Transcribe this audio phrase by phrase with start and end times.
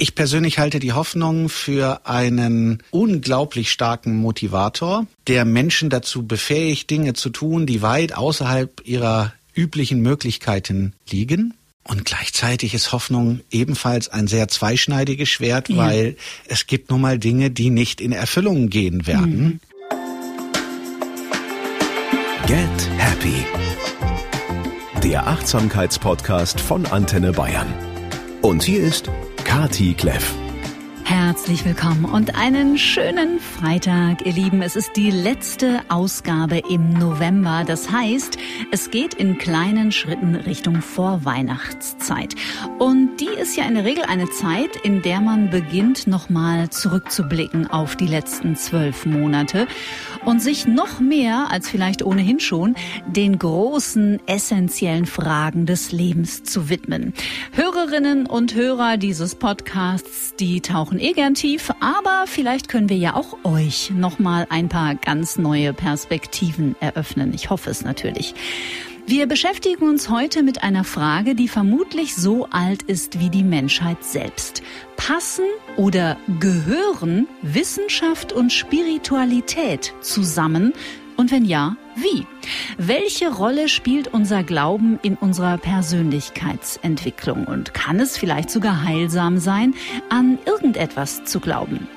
[0.00, 7.14] Ich persönlich halte die Hoffnung für einen unglaublich starken Motivator, der Menschen dazu befähigt, Dinge
[7.14, 11.54] zu tun, die weit außerhalb ihrer üblichen Möglichkeiten liegen.
[11.82, 15.78] Und gleichzeitig ist Hoffnung ebenfalls ein sehr zweischneidiges Schwert, ja.
[15.78, 19.42] weil es gibt nun mal Dinge, die nicht in Erfüllung gehen werden.
[19.42, 19.60] Mhm.
[22.46, 23.34] Get Happy.
[25.02, 27.74] Der Achtsamkeitspodcast von Antenne Bayern.
[28.42, 29.10] Und hier ist
[29.48, 30.47] Kati Kleff.
[31.28, 34.62] Herzlich willkommen und einen schönen Freitag, ihr Lieben.
[34.62, 37.64] Es ist die letzte Ausgabe im November.
[37.66, 38.38] Das heißt,
[38.72, 42.34] es geht in kleinen Schritten Richtung Vorweihnachtszeit.
[42.78, 47.66] Und die ist ja in der Regel eine Zeit, in der man beginnt, nochmal zurückzublicken
[47.66, 49.66] auf die letzten zwölf Monate
[50.24, 52.74] und sich noch mehr als vielleicht ohnehin schon
[53.06, 57.12] den großen, essentiellen Fragen des Lebens zu widmen.
[57.52, 63.14] Hörerinnen und Hörer dieses Podcasts, die tauchen eh gern tief, aber vielleicht können wir ja
[63.14, 67.34] auch euch nochmal ein paar ganz neue Perspektiven eröffnen.
[67.34, 68.36] Ich hoffe es natürlich.
[69.04, 74.04] Wir beschäftigen uns heute mit einer Frage, die vermutlich so alt ist wie die Menschheit
[74.04, 74.62] selbst.
[74.96, 80.72] Passen oder gehören Wissenschaft und Spiritualität zusammen
[81.16, 82.26] und wenn ja, wie?
[82.76, 87.46] Welche Rolle spielt unser Glauben in unserer Persönlichkeitsentwicklung?
[87.46, 89.74] Und kann es vielleicht sogar heilsam sein,
[90.08, 91.88] an irgendetwas zu glauben?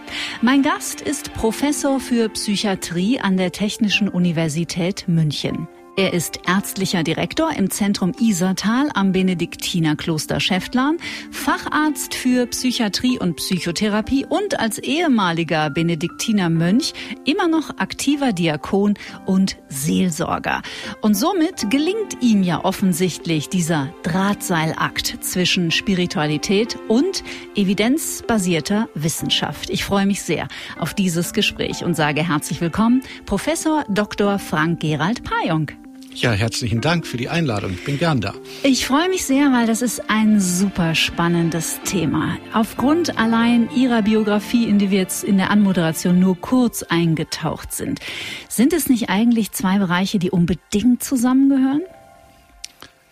[0.42, 5.68] Mein Gast ist Professor für Psychiatrie an der Technischen Universität München.
[5.98, 10.98] Er ist ärztlicher Direktor im Zentrum Isertal am Benediktinerkloster Schäftlarn,
[11.32, 16.94] Facharzt für Psychiatrie und Psychotherapie und als ehemaliger Benediktinermönch
[17.26, 18.94] immer noch aktiver Diakon
[19.26, 20.62] und Seelsorger.
[21.02, 27.22] Und somit gelingt ihm ja offensichtlich dieser Drahtseilakt zwischen Spiritualität und
[27.56, 29.70] evidenzbasierter Wissenschaft.
[29.70, 30.48] Ich freue mich sehr
[30.80, 34.40] auf dieses Gespräch und sage herzlich willkommen, Professor Dr.
[34.40, 35.72] Frank Gerald Pajong.
[36.14, 37.72] Ja, herzlichen Dank für die Einladung.
[37.74, 38.34] Ich bin gern da.
[38.64, 42.38] Ich freue mich sehr, weil das ist ein super spannendes Thema.
[42.54, 48.02] Aufgrund allein Ihrer Biografie, in die wir jetzt in der Anmoderation nur kurz eingetaucht sind,
[48.50, 51.82] sind es nicht eigentlich zwei Bereiche, die unbedingt zusammengehören?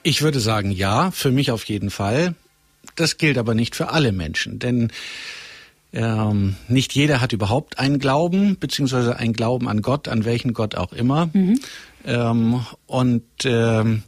[0.04, 2.36] Ich würde sagen, ja, für mich auf jeden Fall.
[2.96, 4.92] Das gilt aber nicht für alle Menschen, denn
[5.92, 10.76] ähm, nicht jeder hat überhaupt einen Glauben, beziehungsweise einen Glauben an Gott, an welchen Gott
[10.76, 11.30] auch immer.
[11.34, 11.60] Mhm.
[12.06, 14.04] Ähm, und ähm,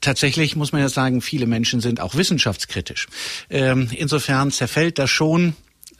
[0.00, 3.08] tatsächlich muss man ja sagen, viele Menschen sind auch wissenschaftskritisch.
[3.50, 5.54] Ähm, insofern zerfällt das schon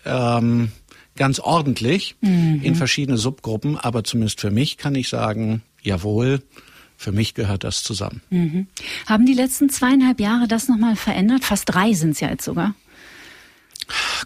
[0.04, 0.70] ähm,
[1.16, 2.60] ganz ordentlich mhm.
[2.62, 6.42] in verschiedene Subgruppen, aber zumindest für mich kann ich sagen, jawohl,
[6.96, 8.22] für mich gehört das zusammen.
[8.30, 8.66] Mhm.
[9.06, 11.44] Haben die letzten zweieinhalb Jahre das nochmal verändert?
[11.44, 12.74] Fast drei sind es ja jetzt sogar.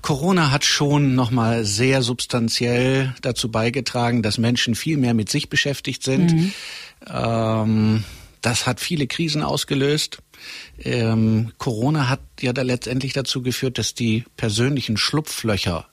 [0.03, 6.03] Corona hat schon nochmal sehr substanziell dazu beigetragen, dass Menschen viel mehr mit sich beschäftigt
[6.03, 6.33] sind.
[6.33, 6.53] Mhm.
[7.09, 8.05] Ähm,
[8.41, 10.19] das hat viele Krisen ausgelöst.
[10.83, 15.87] Ähm, Corona hat ja da letztendlich dazu geführt, dass die persönlichen Schlupflöcher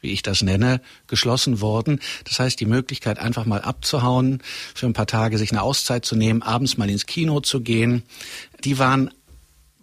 [0.00, 2.00] wie ich das nenne, geschlossen wurden.
[2.24, 4.42] Das heißt, die Möglichkeit, einfach mal abzuhauen,
[4.74, 8.02] für ein paar Tage sich eine Auszeit zu nehmen, abends mal ins Kino zu gehen,
[8.64, 9.10] die waren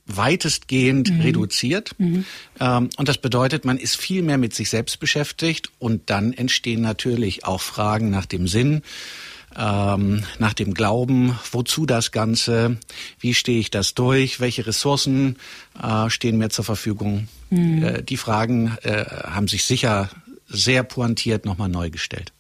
[0.05, 1.21] weitestgehend mhm.
[1.21, 1.91] reduziert.
[1.97, 2.25] Mhm.
[2.59, 6.81] Ähm, und das bedeutet, man ist viel mehr mit sich selbst beschäftigt und dann entstehen
[6.81, 8.83] natürlich auch Fragen nach dem Sinn,
[9.57, 12.77] ähm, nach dem Glauben, wozu das Ganze,
[13.19, 15.38] wie stehe ich das durch, welche Ressourcen
[15.81, 17.27] äh, stehen mir zur Verfügung.
[17.49, 17.83] Mhm.
[17.83, 20.09] Äh, die Fragen äh, haben sich sicher
[20.47, 22.31] sehr pointiert nochmal neu gestellt.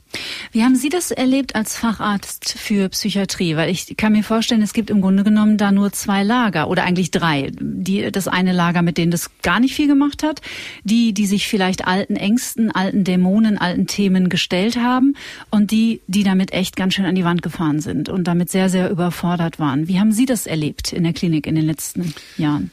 [0.51, 3.55] Wie haben Sie das erlebt als Facharzt für Psychiatrie?
[3.55, 6.83] Weil ich kann mir vorstellen, es gibt im Grunde genommen da nur zwei Lager oder
[6.83, 7.51] eigentlich drei.
[7.59, 10.41] Die, das eine Lager, mit denen das gar nicht viel gemacht hat,
[10.83, 15.15] die, die sich vielleicht alten Ängsten, alten Dämonen, alten Themen gestellt haben
[15.49, 18.69] und die, die damit echt ganz schön an die Wand gefahren sind und damit sehr,
[18.69, 19.87] sehr überfordert waren.
[19.87, 22.71] Wie haben Sie das erlebt in der Klinik in den letzten Jahren?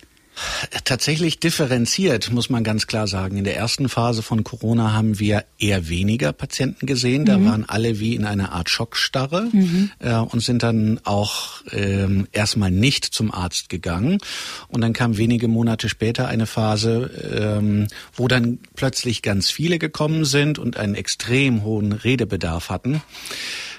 [0.85, 3.37] Tatsächlich differenziert, muss man ganz klar sagen.
[3.37, 7.25] In der ersten Phase von Corona haben wir eher weniger Patienten gesehen.
[7.25, 7.47] Da mhm.
[7.47, 9.91] waren alle wie in einer Art Schockstarre mhm.
[9.99, 14.19] äh, und sind dann auch ähm, erstmal nicht zum Arzt gegangen.
[14.69, 20.25] Und dann kam wenige Monate später eine Phase, ähm, wo dann plötzlich ganz viele gekommen
[20.25, 23.03] sind und einen extrem hohen Redebedarf hatten.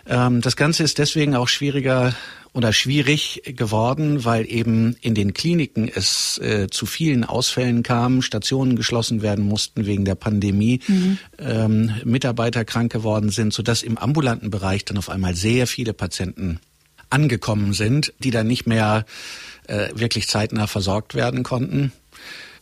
[0.08, 2.14] Ähm, das Ganze ist deswegen auch schwieriger
[2.54, 8.76] oder schwierig geworden, weil eben in den Kliniken es äh, zu vielen Ausfällen kam, Stationen
[8.76, 11.18] geschlossen werden mussten wegen der Pandemie, mhm.
[11.40, 16.60] ähm, Mitarbeiter krank geworden sind, sodass im ambulanten Bereich dann auf einmal sehr viele Patienten
[17.10, 19.06] angekommen sind, die dann nicht mehr
[19.68, 21.92] äh, wirklich zeitnah versorgt werden konnten.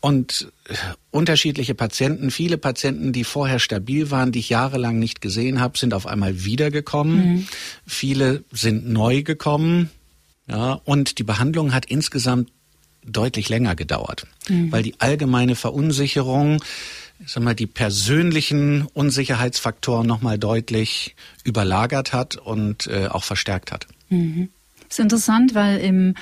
[0.01, 0.73] Und äh,
[1.11, 5.93] unterschiedliche Patienten, viele Patienten, die vorher stabil waren, die ich jahrelang nicht gesehen habe, sind
[5.93, 7.35] auf einmal wiedergekommen.
[7.35, 7.47] Mhm.
[7.85, 9.91] Viele sind neu gekommen.
[10.47, 12.51] Ja, und die Behandlung hat insgesamt
[13.05, 14.71] deutlich länger gedauert, mhm.
[14.71, 16.63] weil die allgemeine Verunsicherung,
[17.23, 23.87] ich sag mal, die persönlichen Unsicherheitsfaktoren nochmal deutlich überlagert hat und äh, auch verstärkt hat.
[24.09, 24.49] Mhm.
[24.91, 26.15] Das ist interessant, weil im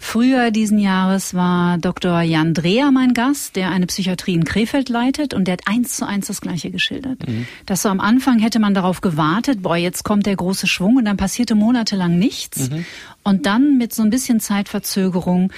[0.00, 2.22] Frühjahr diesen Jahres war Dr.
[2.22, 6.08] Jan Dreher mein Gast, der eine Psychiatrie in Krefeld leitet und der hat eins zu
[6.08, 7.24] eins das Gleiche geschildert.
[7.28, 7.46] Mhm.
[7.66, 11.04] Dass so am Anfang hätte man darauf gewartet, boah, jetzt kommt der große Schwung und
[11.04, 12.68] dann passierte monatelang nichts.
[12.68, 12.84] Mhm.
[13.22, 15.52] Und dann mit so ein bisschen Zeitverzögerung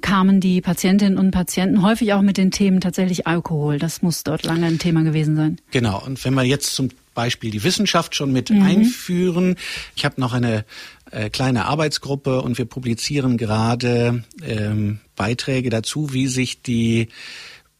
[0.00, 3.78] kamen die Patientinnen und Patienten häufig auch mit den Themen tatsächlich Alkohol.
[3.78, 5.58] Das muss dort lange ein Thema gewesen sein.
[5.70, 6.02] Genau.
[6.04, 6.88] Und wenn wir jetzt zum
[7.18, 8.62] Beispiel die Wissenschaft schon mit mhm.
[8.62, 9.56] einführen.
[9.96, 10.64] Ich habe noch eine
[11.10, 17.08] äh, kleine Arbeitsgruppe und wir publizieren gerade ähm, Beiträge dazu, wie sich die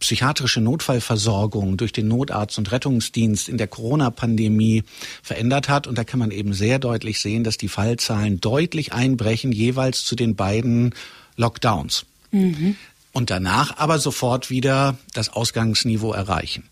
[0.00, 4.82] psychiatrische Notfallversorgung durch den Notarzt und Rettungsdienst in der Corona-Pandemie
[5.22, 5.86] verändert hat.
[5.86, 10.16] Und da kann man eben sehr deutlich sehen, dass die Fallzahlen deutlich einbrechen, jeweils zu
[10.16, 10.96] den beiden
[11.36, 12.06] Lockdowns.
[12.32, 12.74] Mhm.
[13.12, 16.64] Und danach aber sofort wieder das Ausgangsniveau erreichen.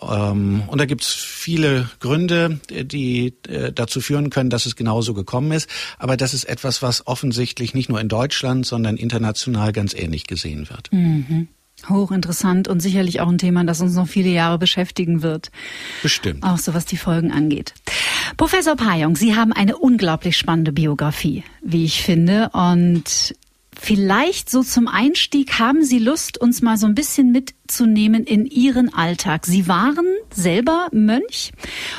[0.00, 5.52] Ähm, und da gibt's viele Gründe, die äh, dazu führen können, dass es genauso gekommen
[5.52, 5.68] ist.
[5.98, 10.68] Aber das ist etwas, was offensichtlich nicht nur in Deutschland, sondern international ganz ähnlich gesehen
[10.70, 10.92] wird.
[10.92, 11.48] Mhm.
[11.88, 15.50] Hochinteressant und sicherlich auch ein Thema, das uns noch viele Jahre beschäftigen wird.
[16.02, 16.42] Bestimmt.
[16.42, 17.74] Auch so was die Folgen angeht.
[18.38, 22.48] Professor Payong, Sie haben eine unglaublich spannende Biografie, wie ich finde.
[22.54, 23.34] Und
[23.78, 28.92] Vielleicht so zum Einstieg haben Sie Lust, uns mal so ein bisschen mitzunehmen in Ihren
[28.92, 29.46] Alltag.
[29.46, 31.52] Sie waren selber Mönch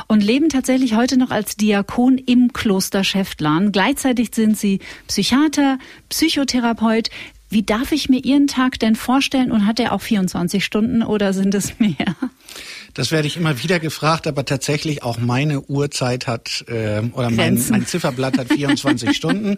[0.07, 3.71] und leben tatsächlich heute noch als Diakon im Kloster Schäftlarn.
[3.71, 5.77] Gleichzeitig sind Sie Psychiater,
[6.09, 7.09] Psychotherapeut.
[7.49, 11.31] Wie darf ich mir Ihren Tag denn vorstellen und hat er auch 24 Stunden oder
[11.31, 12.15] sind es mehr?
[12.93, 17.63] Das werde ich immer wieder gefragt, aber tatsächlich auch meine Uhrzeit hat äh, oder mein,
[17.69, 19.57] mein Zifferblatt hat 24 Stunden.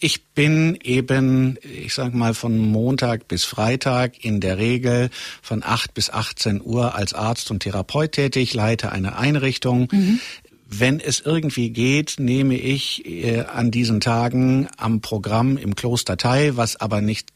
[0.00, 5.10] Ich bin eben, ich sag mal, von Montag bis Freitag in der Regel
[5.42, 9.88] von 8 bis 18 Uhr als Arzt und Therapeut tätig, leite eine Einrichtung.
[9.90, 10.20] Mhm.
[10.70, 16.56] Wenn es irgendwie geht, nehme ich äh, an diesen Tagen am Programm im Kloster teil,
[16.56, 17.32] was aber nicht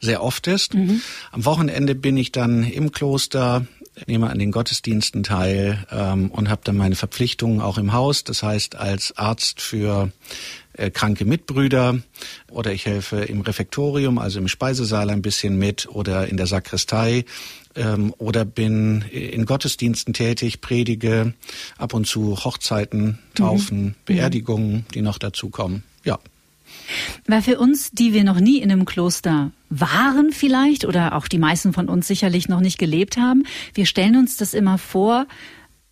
[0.00, 0.74] sehr oft ist.
[0.74, 1.02] Mhm.
[1.32, 3.66] Am Wochenende bin ich dann im Kloster,
[4.06, 8.24] nehme an den Gottesdiensten teil ähm, und habe dann meine Verpflichtungen auch im Haus.
[8.24, 10.12] Das heißt, als Arzt für
[10.78, 12.00] äh, kranke Mitbrüder
[12.50, 17.24] oder ich helfe im Refektorium, also im Speisesaal ein bisschen mit oder in der Sakristei
[17.74, 21.34] ähm, oder bin in Gottesdiensten tätig, predige
[21.76, 23.94] ab und zu Hochzeiten, Taufen, mhm.
[24.06, 25.82] Beerdigungen, die noch dazukommen.
[26.04, 26.18] Ja.
[27.26, 31.38] Weil für uns, die wir noch nie in einem Kloster waren vielleicht oder auch die
[31.38, 35.26] meisten von uns sicherlich noch nicht gelebt haben, wir stellen uns das immer vor,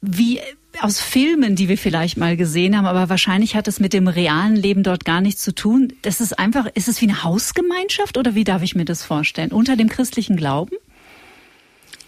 [0.00, 0.40] wie
[0.80, 4.56] aus Filmen, die wir vielleicht mal gesehen haben, aber wahrscheinlich hat es mit dem realen
[4.56, 5.92] Leben dort gar nichts zu tun.
[6.02, 9.52] Das ist einfach, ist es wie eine Hausgemeinschaft oder wie darf ich mir das vorstellen?
[9.52, 10.76] Unter dem christlichen Glauben?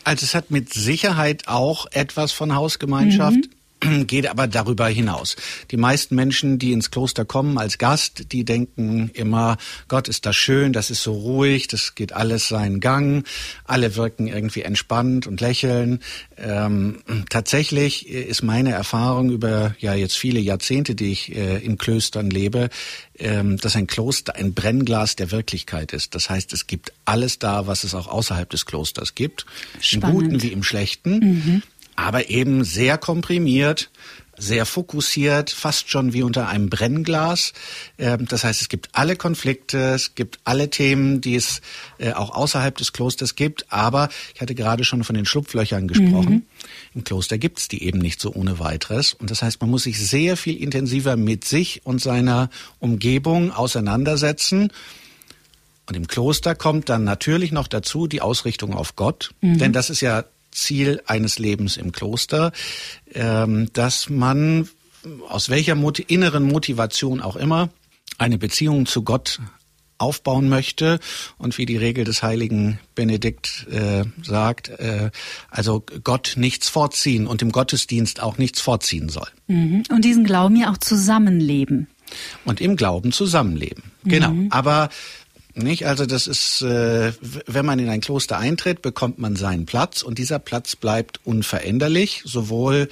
[0.05, 3.37] Also es hat mit Sicherheit auch etwas von Hausgemeinschaft.
[3.37, 3.51] Mhm.
[4.07, 5.37] geht aber darüber hinaus.
[5.71, 9.57] Die meisten Menschen, die ins Kloster kommen als Gast, die denken immer,
[9.89, 13.27] Gott ist das schön, das ist so ruhig, das geht alles seinen Gang,
[13.65, 16.01] alle wirken irgendwie entspannt und lächeln.
[16.37, 22.31] Ähm, tatsächlich ist meine Erfahrung über ja jetzt viele Jahrzehnte, die ich äh, in Klöstern
[22.31, 22.71] lebe,
[23.19, 26.15] ähm, dass ein Kloster ein Brennglas der Wirklichkeit ist.
[26.15, 29.47] Das heißt, es gibt alles da, was es auch außerhalb des Klosters gibt,
[29.81, 30.05] Spannend.
[30.05, 31.19] im Guten wie im Schlechten.
[31.19, 31.63] Mhm
[31.99, 33.91] aber eben sehr komprimiert,
[34.37, 37.55] sehr fokussiert, fast schon wie unter einem Brennglas.
[37.99, 41.61] Ähm, das heißt, es gibt alle Konflikte, es gibt alle Themen, die es
[41.99, 43.67] äh, auch außerhalb des Klosters gibt.
[43.73, 46.35] Aber ich hatte gerade schon von den Schlupflöchern gesprochen.
[46.35, 46.43] Mhm.
[46.95, 49.13] Im Kloster gibt es die eben nicht so ohne weiteres.
[49.15, 54.71] Und das heißt, man muss sich sehr viel intensiver mit sich und seiner Umgebung auseinandersetzen.
[55.87, 59.31] Und im Kloster kommt dann natürlich noch dazu die Ausrichtung auf Gott.
[59.41, 59.59] Mhm.
[59.59, 62.53] Denn das ist ja Ziel eines Lebens im Kloster,
[63.15, 64.69] ähm, dass man
[65.29, 65.77] aus welcher
[66.09, 67.71] inneren Motivation auch immer
[68.19, 69.41] eine Beziehung zu Gott
[69.99, 71.01] aufbauen möchte
[71.39, 75.11] und wie die Regel des heiligen Benedikt äh, sagt, äh,
[75.51, 79.29] also Gott nichts vorziehen und im Gottesdienst auch nichts vorziehen soll.
[79.49, 79.83] Mhm.
[79.91, 81.89] Und diesen Glauben ja auch zusammenleben.
[82.45, 83.83] Und im Glauben zusammenleben.
[84.05, 84.31] Genau.
[84.31, 84.49] Mhm.
[84.51, 84.89] Aber
[85.59, 85.87] nicht?
[85.87, 87.13] Also das ist, äh,
[87.47, 92.23] wenn man in ein Kloster eintritt, bekommt man seinen Platz und dieser Platz bleibt unveränderlich,
[92.25, 92.89] sowohl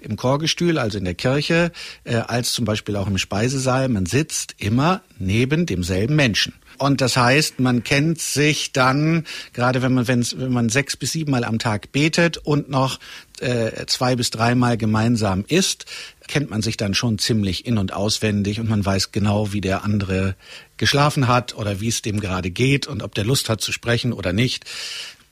[0.00, 1.72] im Chorgestühl, also in der Kirche,
[2.04, 3.88] äh, als zum Beispiel auch im Speisesaal.
[3.88, 6.54] Man sitzt immer neben demselben Menschen.
[6.78, 11.30] Und das heißt, man kennt sich dann, gerade wenn man, wenn man sechs bis sieben
[11.30, 12.98] Mal am Tag betet und noch
[13.40, 15.86] äh, zwei bis dreimal gemeinsam isst,
[16.28, 19.84] kennt man sich dann schon ziemlich in und auswendig und man weiß genau, wie der
[19.84, 20.34] andere
[20.76, 24.12] geschlafen hat oder wie es dem gerade geht und ob der Lust hat zu sprechen
[24.12, 24.64] oder nicht.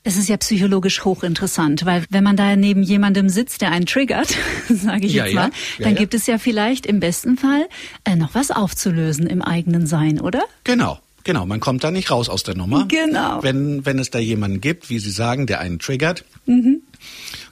[0.07, 4.37] Es ist ja psychologisch hochinteressant, weil wenn man da neben jemandem sitzt, der einen triggert,
[4.69, 5.49] sage ich ja, jetzt mal, ja.
[5.79, 7.67] Ja, dann gibt es ja vielleicht im besten Fall
[8.03, 10.43] äh, noch was aufzulösen im eigenen Sein, oder?
[10.63, 10.99] Genau.
[11.23, 12.85] Genau, man kommt da nicht raus aus der Nummer.
[12.87, 13.41] Genau.
[13.41, 16.81] Wenn, wenn es da jemanden gibt, wie Sie sagen, der einen triggert, mhm.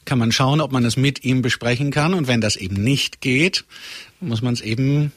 [0.05, 2.13] Kann man schauen, ob man es mit ihm besprechen kann.
[2.13, 3.65] Und wenn das eben nicht geht,
[4.19, 5.11] muss man es eben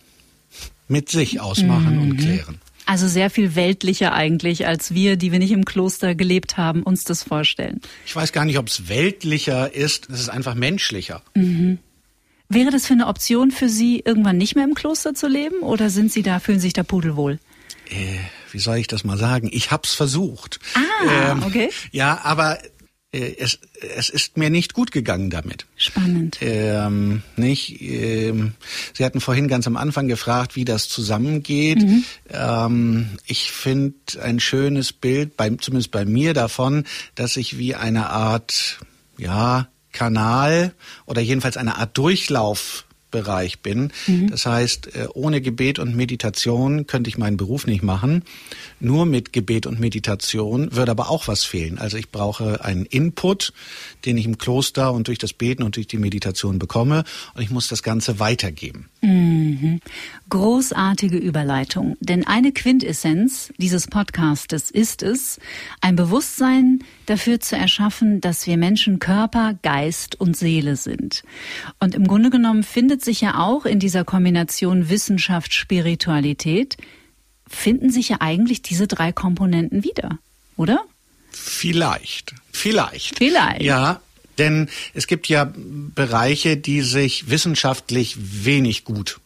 [0.89, 2.03] mit sich ausmachen mhm.
[2.03, 2.61] und klären.
[2.87, 7.03] Also sehr viel weltlicher eigentlich, als wir, die wir nicht im Kloster gelebt haben, uns
[7.03, 7.81] das vorstellen.
[8.07, 10.09] Ich weiß gar nicht, ob es weltlicher ist.
[10.09, 11.23] Es ist einfach menschlicher.
[11.35, 11.79] Mhm.
[12.49, 15.63] Wäre das für eine Option für Sie, irgendwann nicht mehr im Kloster zu leben?
[15.63, 17.41] Oder sind Sie da, fühlen sich da pudelwohl?
[17.91, 18.19] Äh,
[18.53, 19.49] wie soll ich das mal sagen?
[19.53, 20.61] Ich hab's versucht.
[20.75, 21.71] Ah, ähm, okay.
[21.91, 22.59] Ja, aber
[23.13, 23.59] es,
[23.97, 25.67] es ist mir nicht gut gegangen damit.
[25.77, 26.39] Spannend.
[26.41, 27.81] Ähm, nicht?
[27.81, 28.53] Ähm,
[28.95, 31.83] Sie hatten vorhin ganz am Anfang gefragt, wie das zusammengeht.
[31.83, 32.05] Mhm.
[32.31, 36.85] Ähm, ich finde ein schönes Bild, bei, zumindest bei mir davon,
[37.15, 38.79] dass ich wie eine Art,
[39.19, 40.75] ja, Kanal
[41.07, 43.93] oder jedenfalls eine Art Durchlauf Bereich bin.
[44.07, 44.31] Mhm.
[44.31, 48.25] Das heißt, äh, ohne Gebet und Meditation könnte ich meinen Beruf nicht machen.
[48.79, 51.79] Nur mit Gebet und Meditation würde aber auch was fehlen.
[51.79, 53.53] Also ich brauche einen Input,
[54.05, 57.05] den ich im Kloster und durch das Beten und durch die Meditation bekomme.
[57.35, 58.89] Und ich muss das Ganze weitergeben.
[59.01, 59.81] Mhm.
[60.29, 61.97] Großartige Überleitung.
[62.01, 65.39] Denn eine Quintessenz dieses Podcastes ist es,
[65.81, 71.23] ein Bewusstsein dafür zu erschaffen, dass wir Menschen Körper, Geist und Seele sind.
[71.81, 76.77] Und im Grunde genommen findet sich ja auch in dieser Kombination Wissenschaft, Spiritualität
[77.49, 80.19] finden sich ja eigentlich diese drei Komponenten wieder,
[80.57, 80.81] oder?
[81.31, 82.35] Vielleicht.
[82.53, 83.19] Vielleicht.
[83.19, 83.63] Vielleicht.
[83.63, 84.01] Ja,
[84.39, 89.21] denn es gibt ja Bereiche, die sich wissenschaftlich wenig gut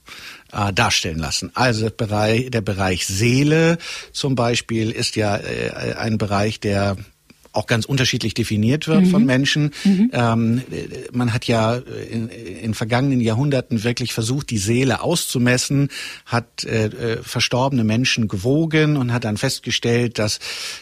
[0.53, 1.51] äh, darstellen lassen.
[1.55, 3.79] Also der Bereich, der Bereich Seele
[4.13, 6.97] zum Beispiel ist ja äh, ein Bereich, der
[7.53, 9.11] auch ganz unterschiedlich definiert wird mhm.
[9.11, 9.73] von Menschen.
[9.85, 10.11] Mhm.
[10.13, 10.63] Ähm,
[11.13, 15.89] man hat ja in, in, vergangenen Jahrhunderten wirklich versucht, die Seele auszumessen,
[16.27, 20.39] hat äh, äh verstorbene Menschen gewogen und hat dann festgestellt, dass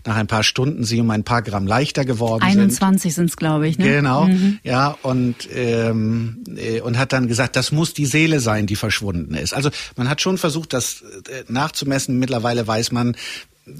[0.07, 2.83] nach ein paar Stunden sie um ein paar Gramm leichter geworden 21 sind.
[2.83, 3.79] 21 sind es, glaube ich.
[3.79, 3.87] Ne?
[3.87, 4.59] Genau, mhm.
[4.63, 9.35] ja, und, ähm, äh, und hat dann gesagt, das muss die Seele sein, die verschwunden
[9.35, 9.55] ist.
[9.55, 12.19] Also man hat schon versucht, das äh, nachzumessen.
[12.19, 13.17] Mittlerweile weiß man,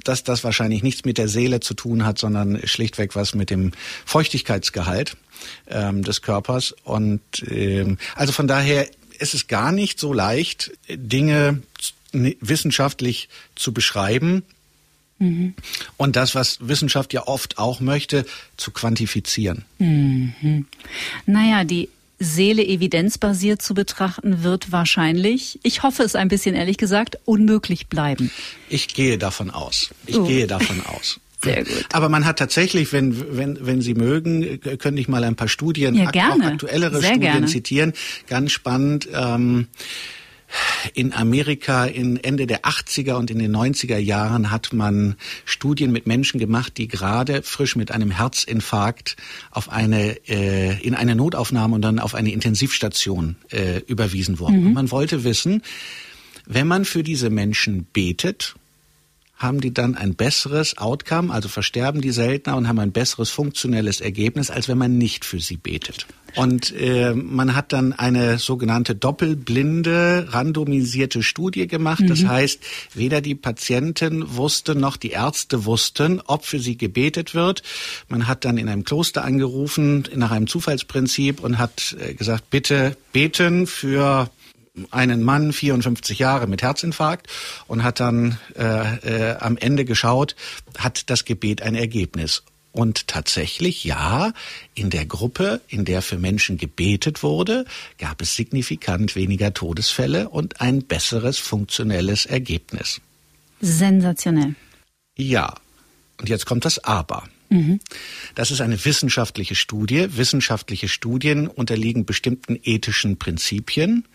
[0.03, 3.71] dass das wahrscheinlich nichts mit der Seele zu tun hat, sondern schlichtweg was mit dem
[4.05, 5.17] Feuchtigkeitsgehalt
[5.67, 6.73] ähm, des Körpers.
[6.83, 8.87] Und ähm, also von daher
[9.19, 11.61] ist es gar nicht so leicht, Dinge
[12.11, 14.43] wissenschaftlich zu beschreiben.
[15.19, 15.53] Mhm.
[15.97, 18.25] Und das, was Wissenschaft ja oft auch möchte,
[18.57, 19.65] zu quantifizieren.
[19.77, 20.65] Mhm.
[21.25, 27.17] Naja, die Seele evidenzbasiert zu betrachten, wird wahrscheinlich, ich hoffe es ein bisschen ehrlich gesagt,
[27.25, 28.29] unmöglich bleiben.
[28.69, 29.89] Ich gehe davon aus.
[30.05, 30.25] Ich oh.
[30.25, 31.19] gehe davon aus.
[31.43, 31.85] Sehr gut.
[31.93, 35.95] Aber man hat tatsächlich, wenn, wenn, wenn Sie mögen, könnte ich mal ein paar Studien,
[35.95, 36.43] ja, gerne.
[36.43, 37.47] auch aktuellere Sehr Studien gerne.
[37.47, 37.93] zitieren.
[38.27, 39.07] Ganz spannend.
[39.13, 39.67] Ähm,
[40.93, 45.15] in Amerika in Ende der 80er und in den 90er Jahren hat man
[45.45, 49.15] Studien mit Menschen gemacht, die gerade frisch mit einem Herzinfarkt
[49.51, 54.63] auf eine äh, in eine Notaufnahme und dann auf eine Intensivstation äh, überwiesen wurden.
[54.63, 54.73] Mhm.
[54.73, 55.61] man wollte wissen,
[56.45, 58.55] wenn man für diese Menschen betet
[59.39, 64.01] haben die dann ein besseres Outcome, also versterben die seltener und haben ein besseres funktionelles
[64.01, 66.05] Ergebnis, als wenn man nicht für sie betet.
[66.35, 72.01] Und äh, man hat dann eine sogenannte doppelblinde, randomisierte Studie gemacht.
[72.01, 72.07] Mhm.
[72.07, 72.59] Das heißt,
[72.93, 77.63] weder die Patienten wussten noch die Ärzte wussten, ob für sie gebetet wird.
[78.09, 82.95] Man hat dann in einem Kloster angerufen, nach einem Zufallsprinzip und hat äh, gesagt, bitte
[83.11, 84.29] beten für
[84.91, 87.27] einen Mann, 54 Jahre, mit Herzinfarkt
[87.67, 90.35] und hat dann äh, äh, am Ende geschaut,
[90.77, 92.43] hat das Gebet ein Ergebnis.
[92.71, 94.31] Und tatsächlich, ja,
[94.75, 97.65] in der Gruppe, in der für Menschen gebetet wurde,
[97.97, 103.01] gab es signifikant weniger Todesfälle und ein besseres funktionelles Ergebnis.
[103.59, 104.55] Sensationell.
[105.17, 105.55] Ja.
[106.19, 107.27] Und jetzt kommt das Aber.
[107.49, 107.79] Mhm.
[108.35, 110.17] Das ist eine wissenschaftliche Studie.
[110.17, 114.05] Wissenschaftliche Studien unterliegen bestimmten ethischen Prinzipien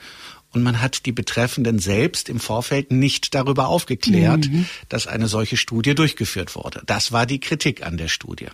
[0.54, 4.66] und man hat die Betreffenden selbst im Vorfeld nicht darüber aufgeklärt, mhm.
[4.88, 6.82] dass eine solche Studie durchgeführt wurde.
[6.86, 8.46] Das war die Kritik an der Studie.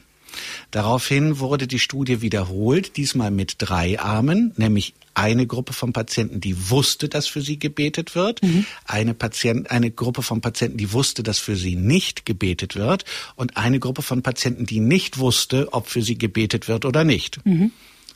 [0.71, 6.71] Daraufhin wurde die Studie wiederholt, diesmal mit drei Armen, nämlich eine Gruppe von Patienten, die
[6.71, 8.65] wusste, dass für sie gebetet wird, mhm.
[8.85, 13.05] eine, Patient, eine Gruppe von Patienten, die wusste, dass für sie nicht gebetet wird
[13.35, 17.45] und eine Gruppe von Patienten, die nicht wusste, ob für sie gebetet wird oder nicht.
[17.45, 17.73] Mhm.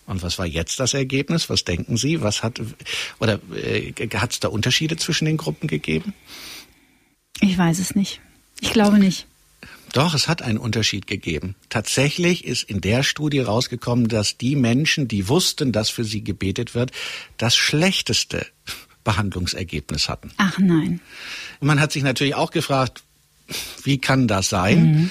[0.07, 1.49] Und was war jetzt das Ergebnis?
[1.49, 2.21] Was denken Sie?
[2.21, 2.61] Was hat
[3.19, 6.13] oder äh, hat es da Unterschiede zwischen den Gruppen gegeben?
[7.41, 8.21] Ich weiß es nicht.
[8.61, 9.27] Ich glaube nicht.
[9.93, 11.55] Doch, es hat einen Unterschied gegeben.
[11.69, 16.75] Tatsächlich ist in der Studie rausgekommen, dass die Menschen, die wussten, dass für sie gebetet
[16.75, 16.91] wird,
[17.37, 18.45] das schlechteste
[19.05, 20.33] Behandlungsergebnis hatten.
[20.37, 21.01] Ach nein.
[21.61, 23.05] Und man hat sich natürlich auch gefragt,
[23.85, 24.85] wie kann das sein?
[24.85, 25.11] Mhm.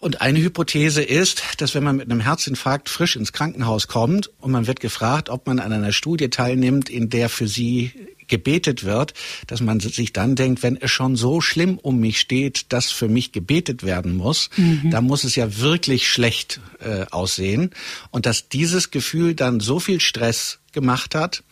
[0.00, 4.50] Und eine Hypothese ist, dass wenn man mit einem Herzinfarkt frisch ins Krankenhaus kommt und
[4.50, 7.92] man wird gefragt, ob man an einer Studie teilnimmt, in der für sie
[8.26, 9.12] gebetet wird,
[9.46, 13.08] dass man sich dann denkt, wenn es schon so schlimm um mich steht, dass für
[13.08, 14.90] mich gebetet werden muss, mhm.
[14.90, 17.70] dann muss es ja wirklich schlecht äh, aussehen.
[18.10, 21.42] Und dass dieses Gefühl dann so viel Stress gemacht hat,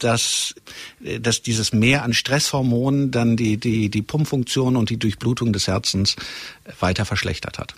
[0.00, 0.56] dass,
[1.04, 5.68] äh, dass dieses Mehr an Stresshormonen dann die, die, die Pumpfunktion und die Durchblutung des
[5.68, 6.16] Herzens
[6.80, 7.74] weiter verschlechtert hat.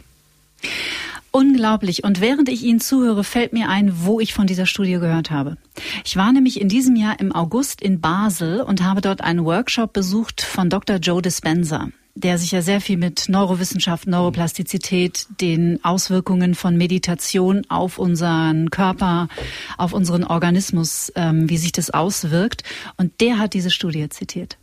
[1.30, 2.04] Unglaublich.
[2.04, 5.56] Und während ich Ihnen zuhöre, fällt mir ein, wo ich von dieser Studie gehört habe.
[6.04, 9.92] Ich war nämlich in diesem Jahr im August in Basel und habe dort einen Workshop
[9.92, 10.97] besucht von Dr.
[10.97, 17.99] Joe Dispenza der sich ja sehr viel mit Neurowissenschaft, Neuroplastizität, den Auswirkungen von Meditation auf
[17.99, 19.28] unseren Körper,
[19.76, 22.62] auf unseren Organismus, ähm, wie sich das auswirkt.
[22.97, 24.59] Und der hat diese Studie zitiert.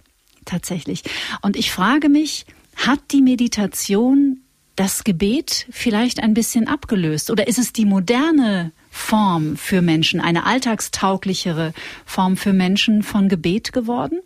[0.46, 1.04] Tatsächlich.
[1.42, 4.41] Und ich frage mich, hat die Meditation
[4.76, 7.30] das Gebet vielleicht ein bisschen abgelöst?
[7.30, 11.74] Oder ist es die moderne Form für Menschen, eine alltagstauglichere
[12.06, 14.20] Form für Menschen von Gebet geworden?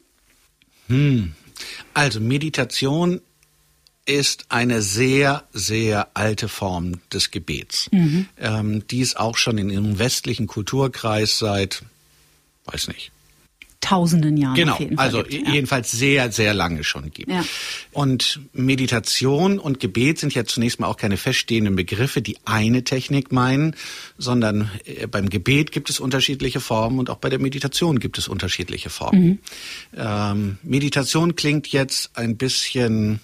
[0.87, 1.33] Hm.
[1.93, 3.21] Also Meditation
[4.05, 8.27] ist eine sehr, sehr alte Form des Gebets, mhm.
[8.37, 11.83] ähm, die es auch schon in einem westlichen Kulturkreis seit,
[12.65, 13.11] weiß nicht,
[13.85, 14.55] tausenden Jahren.
[14.55, 15.53] Genau, also gibt, ja.
[15.53, 17.29] jedenfalls sehr, sehr lange schon gibt.
[17.29, 17.45] Ja.
[17.91, 23.31] Und Meditation und Gebet sind ja zunächst mal auch keine feststehenden Begriffe, die eine Technik
[23.31, 23.75] meinen,
[24.17, 28.27] sondern äh, beim Gebet gibt es unterschiedliche Formen und auch bei der Meditation gibt es
[28.27, 29.23] unterschiedliche Formen.
[29.23, 29.39] Mhm.
[29.95, 33.19] Ähm, Meditation klingt jetzt ein bisschen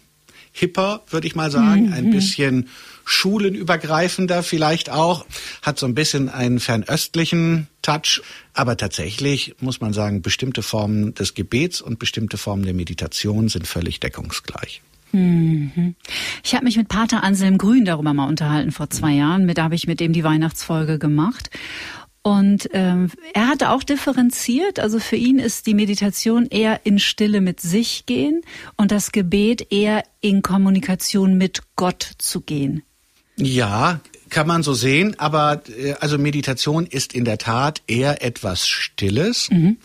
[0.51, 1.93] hipper, würde ich mal sagen, mhm.
[1.93, 2.69] ein bisschen
[3.11, 5.25] schulenübergreifender vielleicht auch,
[5.61, 8.21] hat so ein bisschen einen fernöstlichen Touch.
[8.53, 13.67] Aber tatsächlich muss man sagen, bestimmte Formen des Gebets und bestimmte Formen der Meditation sind
[13.67, 14.81] völlig deckungsgleich.
[15.11, 15.95] Mhm.
[16.41, 19.45] Ich habe mich mit Pater Anselm Grün darüber mal unterhalten vor zwei Jahren.
[19.45, 21.49] Mit, da habe ich mit dem die Weihnachtsfolge gemacht.
[22.23, 27.41] Und ähm, er hatte auch differenziert, also für ihn ist die Meditation eher in Stille
[27.41, 28.41] mit sich gehen
[28.77, 32.83] und das Gebet eher in Kommunikation mit Gott zu gehen.
[33.41, 33.99] Ja,
[34.29, 39.49] kann man so sehen, aber äh, also Meditation ist in der Tat eher etwas Stilles,
[39.51, 39.77] mhm.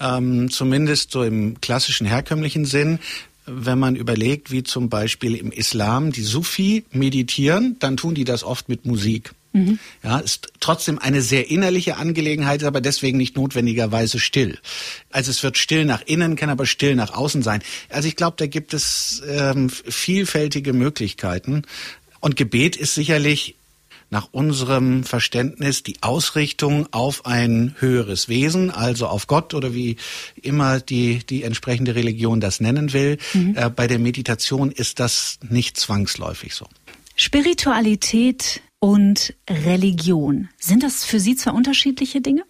[0.00, 3.00] ähm, zumindest so im klassischen herkömmlichen Sinn.
[3.46, 8.44] Wenn man überlegt, wie zum Beispiel im Islam die Sufi meditieren, dann tun die das
[8.44, 9.32] oft mit Musik.
[9.52, 9.78] Mhm.
[10.04, 14.58] Ja, ist trotzdem eine sehr innerliche Angelegenheit, aber deswegen nicht notwendigerweise still.
[15.10, 17.62] Also es wird still nach innen, kann aber still nach außen sein.
[17.88, 21.62] Also ich glaube, da gibt es ähm, vielfältige Möglichkeiten.
[22.20, 23.56] Und Gebet ist sicherlich
[24.10, 29.96] nach unserem Verständnis die Ausrichtung auf ein höheres Wesen, also auf Gott oder wie
[30.40, 33.18] immer die, die entsprechende Religion das nennen will.
[33.34, 33.54] Mhm.
[33.56, 36.66] Äh, bei der Meditation ist das nicht zwangsläufig so.
[37.16, 42.44] Spiritualität und Religion, sind das für Sie zwei unterschiedliche Dinge?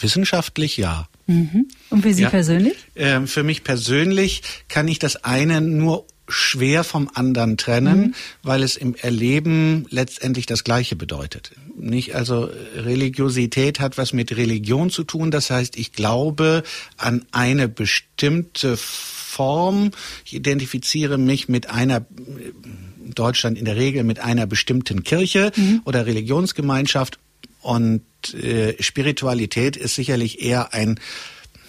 [0.00, 1.08] Wissenschaftlich ja.
[1.26, 1.68] Mhm.
[1.90, 2.30] Und für Sie ja.
[2.30, 2.76] persönlich?
[2.94, 8.14] Äh, für mich persönlich kann ich das eine nur schwer vom anderen trennen, mhm.
[8.42, 11.52] weil es im Erleben letztendlich das Gleiche bedeutet.
[11.76, 15.30] Nicht also Religiosität hat was mit Religion zu tun.
[15.30, 16.62] Das heißt, ich glaube
[16.96, 19.90] an eine bestimmte Form.
[20.24, 22.04] Ich identifiziere mich mit einer
[23.08, 25.80] in Deutschland in der Regel mit einer bestimmten Kirche mhm.
[25.84, 27.18] oder Religionsgemeinschaft
[27.62, 28.02] und
[28.34, 31.00] äh, Spiritualität ist sicherlich eher ein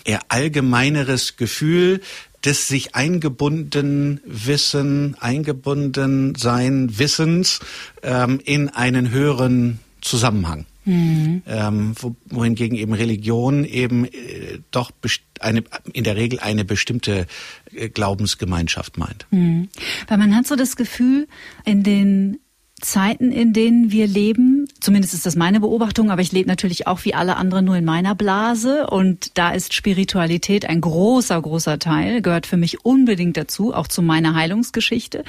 [0.05, 2.01] eher allgemeineres Gefühl,
[2.45, 7.59] des sich eingebunden Wissen, eingebunden sein Wissens
[8.03, 10.65] ähm, in einen höheren Zusammenhang.
[10.85, 11.43] Mhm.
[11.45, 14.91] Ähm, wo, wohingegen eben Religion eben äh, doch
[15.39, 17.27] eine, in der Regel eine bestimmte
[17.73, 19.27] äh, Glaubensgemeinschaft meint.
[19.29, 19.69] Mhm.
[20.07, 21.27] Weil man hat so das Gefühl,
[21.65, 22.39] in den
[22.79, 27.05] Zeiten, in denen wir leben, zumindest ist das meine Beobachtung, aber ich lebe natürlich auch
[27.05, 32.21] wie alle anderen nur in meiner Blase und da ist Spiritualität ein großer, großer Teil,
[32.21, 35.23] gehört für mich unbedingt dazu, auch zu meiner Heilungsgeschichte.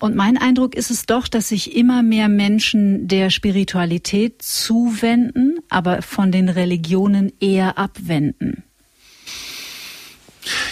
[0.00, 6.02] Und mein Eindruck ist es doch, dass sich immer mehr Menschen der Spiritualität zuwenden, aber
[6.02, 8.64] von den Religionen eher abwenden.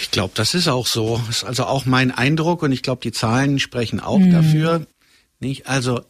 [0.03, 1.21] Ich glaube, das ist auch so.
[1.27, 4.31] Das ist also auch mein Eindruck und ich glaube, die Zahlen sprechen auch mhm.
[4.31, 4.87] dafür.
[5.43, 5.67] Nicht?
[5.67, 6.01] Also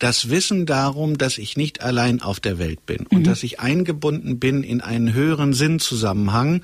[0.00, 3.24] das Wissen darum, dass ich nicht allein auf der Welt bin und mhm.
[3.24, 6.62] dass ich eingebunden bin in einen höheren Sinnzusammenhang,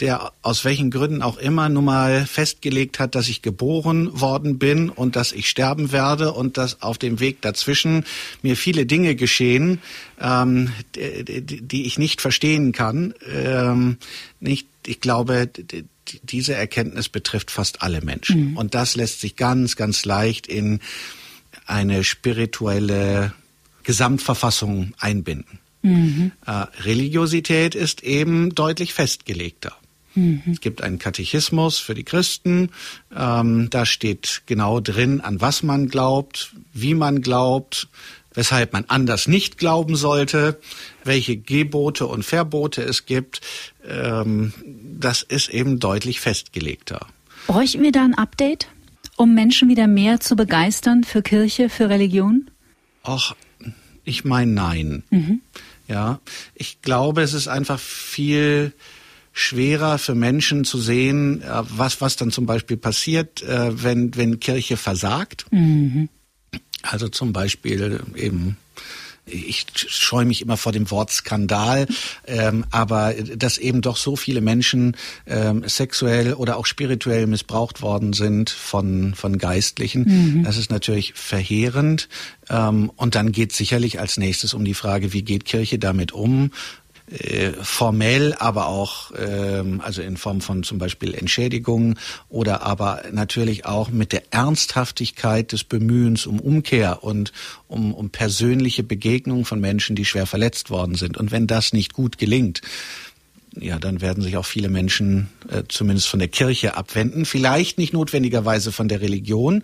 [0.00, 4.90] der aus welchen Gründen auch immer nun mal festgelegt hat, dass ich geboren worden bin
[4.90, 8.04] und dass ich sterben werde und dass auf dem Weg dazwischen
[8.42, 9.80] mir viele Dinge geschehen,
[10.20, 13.14] ähm, die, die, ich nicht verstehen kann.
[13.32, 13.98] Ähm,
[14.40, 15.48] nicht, ich glaube,
[16.24, 18.50] diese Erkenntnis betrifft fast alle Menschen.
[18.50, 18.56] Mhm.
[18.56, 20.80] Und das lässt sich ganz, ganz leicht in
[21.66, 23.32] eine spirituelle
[23.82, 25.58] Gesamtverfassung einbinden.
[25.82, 26.32] Mhm.
[26.46, 26.50] Äh,
[26.82, 29.72] Religiosität ist eben deutlich festgelegter.
[30.14, 30.42] Mhm.
[30.52, 32.70] Es gibt einen Katechismus für die Christen.
[33.14, 37.88] Ähm, da steht genau drin, an was man glaubt, wie man glaubt,
[38.32, 40.58] weshalb man anders nicht glauben sollte,
[41.04, 43.40] welche Gebote und Verbote es gibt.
[43.86, 44.52] Ähm,
[44.98, 47.06] das ist eben deutlich festgelegter.
[47.46, 48.68] Bräuchten wir da ein Update?
[49.16, 52.50] Um Menschen wieder mehr zu begeistern für Kirche, für Religion?
[53.02, 53.34] Ach,
[54.04, 55.02] ich meine nein.
[55.10, 55.40] Mhm.
[55.88, 56.20] Ja,
[56.54, 58.72] ich glaube, es ist einfach viel
[59.32, 64.40] schwerer für Menschen zu sehen, äh, was, was dann zum Beispiel passiert, äh, wenn, wenn
[64.40, 65.46] Kirche versagt.
[65.50, 66.08] Mhm.
[66.82, 68.56] Also zum Beispiel eben
[69.26, 71.86] ich scheue mich immer vor dem Wort Skandal,
[72.26, 78.12] ähm, aber dass eben doch so viele Menschen ähm, sexuell oder auch spirituell missbraucht worden
[78.12, 80.44] sind von, von Geistlichen, mhm.
[80.44, 82.08] das ist natürlich verheerend.
[82.50, 86.50] Ähm, und dann geht sicherlich als nächstes um die Frage, wie geht Kirche damit um?
[87.10, 91.98] Äh, formell, aber auch ähm, also in Form von zum Beispiel Entschädigungen
[92.30, 97.32] oder aber natürlich auch mit der Ernsthaftigkeit des Bemühens um Umkehr und
[97.68, 101.18] um, um persönliche Begegnungen von Menschen, die schwer verletzt worden sind.
[101.18, 102.62] Und wenn das nicht gut gelingt,
[103.60, 107.24] ja, dann werden sich auch viele Menschen äh, zumindest von der Kirche abwenden.
[107.24, 109.62] Vielleicht nicht notwendigerweise von der Religion,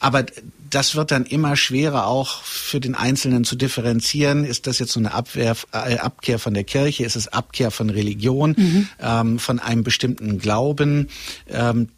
[0.00, 0.24] aber
[0.70, 4.44] das wird dann immer schwerer auch für den Einzelnen zu differenzieren.
[4.44, 7.04] Ist das jetzt so eine Abwehr, äh, Abkehr von der Kirche?
[7.04, 8.88] Ist es Abkehr von Religion, mhm.
[9.00, 11.08] ähm, von einem bestimmten Glauben?
[11.48, 11.88] Ähm,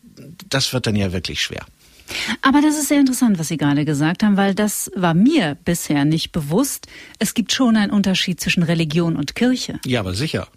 [0.48, 1.64] das wird dann ja wirklich schwer.
[2.42, 6.04] Aber das ist sehr interessant, was Sie gerade gesagt haben, weil das war mir bisher
[6.04, 6.86] nicht bewusst.
[7.18, 9.78] Es gibt schon einen Unterschied zwischen Religion und Kirche.
[9.86, 10.48] Ja, aber sicher.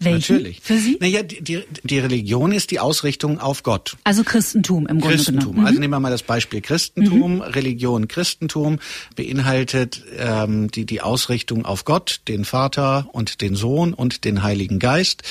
[0.00, 0.36] Welchen?
[0.36, 0.60] Natürlich.
[0.60, 0.96] Für Sie?
[1.00, 3.96] Naja, die, die Religion ist die Ausrichtung auf Gott.
[4.04, 5.52] Also Christentum im Grunde Christentum.
[5.52, 5.66] genommen.
[5.66, 5.80] Also mhm.
[5.80, 7.36] nehmen wir mal das Beispiel Christentum.
[7.36, 7.40] Mhm.
[7.42, 8.80] Religion, Christentum
[9.16, 14.78] beinhaltet ähm, die, die Ausrichtung auf Gott, den Vater und den Sohn und den Heiligen
[14.78, 15.22] Geist.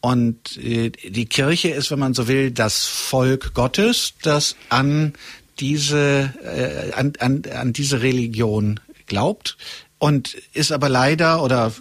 [0.00, 5.14] Und äh, die Kirche ist, wenn man so will, das Volk Gottes, das an
[5.60, 9.56] diese, äh, an, an, an diese Religion glaubt,
[10.04, 11.72] und ist aber leider oder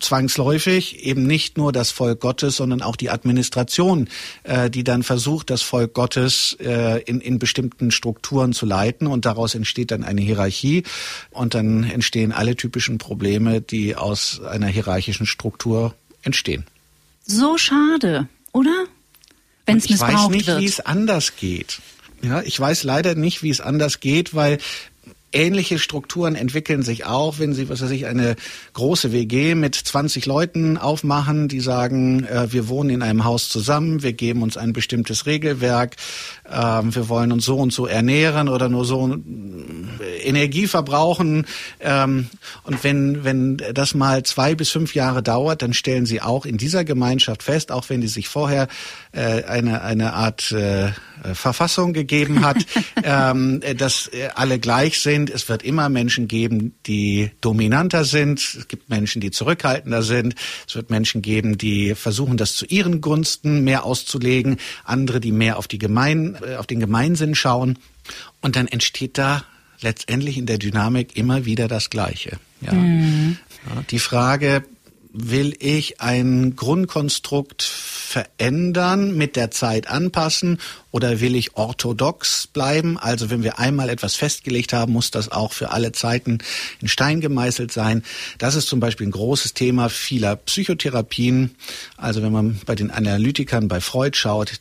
[0.00, 4.08] zwangsläufig eben nicht nur das Volk Gottes, sondern auch die Administration,
[4.42, 9.26] äh, die dann versucht, das Volk Gottes äh, in, in bestimmten Strukturen zu leiten und
[9.26, 10.82] daraus entsteht dann eine Hierarchie
[11.30, 16.66] und dann entstehen alle typischen Probleme, die aus einer hierarchischen Struktur entstehen.
[17.26, 18.86] So schade, oder?
[19.66, 20.42] Wenn es missbraucht wird.
[20.42, 21.78] Ich weiß nicht, wie es anders geht.
[22.22, 24.58] Ja, ich weiß leider nicht, wie es anders geht, weil
[25.30, 28.34] Ähnliche Strukturen entwickeln sich auch, wenn Sie, was weiß ich, eine
[28.72, 34.02] große WG mit 20 Leuten aufmachen, die sagen, äh, wir wohnen in einem Haus zusammen,
[34.02, 35.96] wir geben uns ein bestimmtes Regelwerk,
[36.44, 41.46] äh, wir wollen uns so und so ernähren oder nur so äh, Energie verbrauchen.
[41.80, 42.28] Ähm,
[42.62, 46.56] und wenn, wenn das mal zwei bis fünf Jahre dauert, dann stellen Sie auch in
[46.56, 48.66] dieser Gemeinschaft fest, auch wenn die sich vorher
[49.12, 50.92] äh, eine, eine Art äh,
[51.34, 52.58] Verfassung gegeben hat,
[53.02, 55.30] ähm, dass alle gleich sind, sind.
[55.30, 58.38] Es wird immer Menschen geben, die dominanter sind.
[58.38, 60.34] Es gibt Menschen, die zurückhaltender sind.
[60.66, 64.58] Es wird Menschen geben, die versuchen, das zu ihren Gunsten mehr auszulegen.
[64.84, 67.78] Andere, die mehr auf, die Gemein, äh, auf den Gemeinsinn schauen.
[68.40, 69.44] Und dann entsteht da
[69.80, 72.38] letztendlich in der Dynamik immer wieder das Gleiche.
[72.60, 72.72] Ja.
[72.72, 73.38] Mhm.
[73.90, 74.64] die Frage,
[75.12, 80.58] will ich ein Grundkonstrukt verändern, mit der Zeit anpassen
[80.90, 82.98] oder will ich orthodox bleiben?
[82.98, 86.38] Also wenn wir einmal etwas festgelegt haben, muss das auch für alle Zeiten
[86.80, 88.02] in Stein gemeißelt sein.
[88.38, 91.54] Das ist zum Beispiel ein großes Thema vieler Psychotherapien.
[91.96, 94.52] Also wenn man bei den Analytikern bei Freud schaut,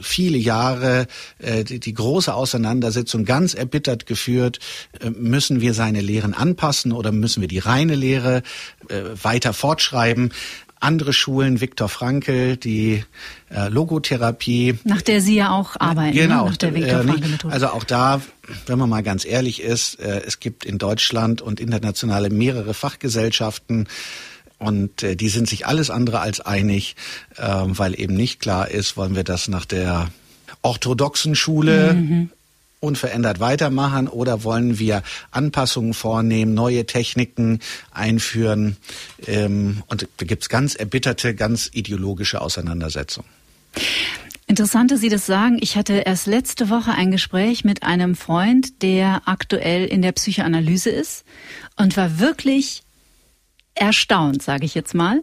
[0.00, 1.06] viele Jahre
[1.38, 4.58] äh, die große Auseinandersetzung ganz erbittert geführt,
[5.00, 8.42] äh, müssen wir seine Lehren anpassen oder müssen wir die reine Lehre
[8.88, 10.32] äh, weiter fortschreiben?
[10.80, 13.04] Andere Schulen, Viktor Frankl, die
[13.50, 14.78] äh, Logotherapie.
[14.84, 16.50] Nach der Sie ja auch arbeiten, genau, ne?
[16.50, 17.54] nach der Viktor äh, Frankl Methode.
[17.54, 18.20] Also auch da,
[18.66, 23.88] wenn man mal ganz ehrlich ist, äh, es gibt in Deutschland und internationale mehrere Fachgesellschaften,
[24.58, 26.96] und äh, die sind sich alles andere als einig,
[27.36, 30.08] äh, weil eben nicht klar ist, wollen wir das nach der
[30.62, 32.30] orthodoxen Schule mhm.
[32.80, 37.60] Unverändert weitermachen oder wollen wir Anpassungen vornehmen, neue Techniken
[37.90, 38.76] einführen.
[39.26, 43.28] Ähm, und da gibt's ganz erbitterte, ganz ideologische Auseinandersetzungen.
[44.48, 45.58] Interessant, dass Sie das sagen.
[45.60, 50.90] Ich hatte erst letzte Woche ein Gespräch mit einem Freund, der aktuell in der Psychoanalyse
[50.90, 51.24] ist
[51.76, 52.82] und war wirklich
[53.74, 55.22] erstaunt, sage ich jetzt mal,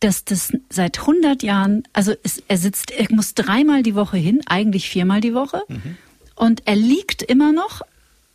[0.00, 4.40] dass das seit 100 Jahren, also es, er sitzt, er muss dreimal die Woche hin,
[4.46, 5.96] eigentlich viermal die Woche, mhm.
[6.38, 7.82] Und er liegt immer noch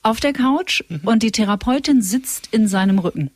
[0.02, 1.02] auf der Couch mhm.
[1.06, 3.32] und die Therapeutin sitzt in seinem Rücken.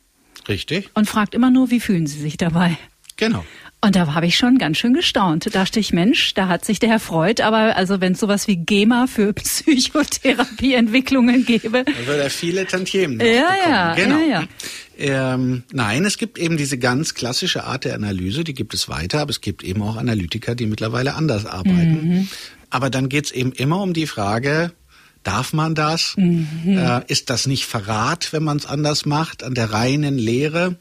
[0.48, 0.90] Richtig.
[0.94, 2.76] Und fragt immer nur, wie fühlen Sie sich dabei?
[3.16, 3.42] Genau.
[3.80, 5.46] Und da habe ich schon ganz schön gestaunt.
[5.46, 8.48] Da dachte ich, Mensch, da hat sich der Herr Freud, aber also wenn es sowas
[8.48, 11.84] wie GEMA für Psychotherapieentwicklungen gäbe.
[11.84, 14.18] Da würde er viele Tantiemen Ja, ja, genau.
[14.18, 14.48] ja, ja.
[15.00, 19.20] Ähm, nein, es gibt eben diese ganz klassische Art der Analyse, die gibt es weiter,
[19.20, 22.08] aber es gibt eben auch Analytiker, die mittlerweile anders arbeiten.
[22.08, 22.28] Mhm.
[22.70, 24.72] Aber dann geht's eben immer um die Frage,
[25.24, 26.14] Darf man das?
[26.16, 26.78] Mhm.
[26.78, 30.76] Äh, ist das nicht Verrat, wenn man es anders macht, an der reinen Lehre?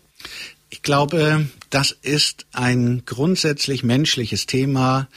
[0.69, 5.07] Ich glaube, das ist ein grundsätzlich menschliches Thema,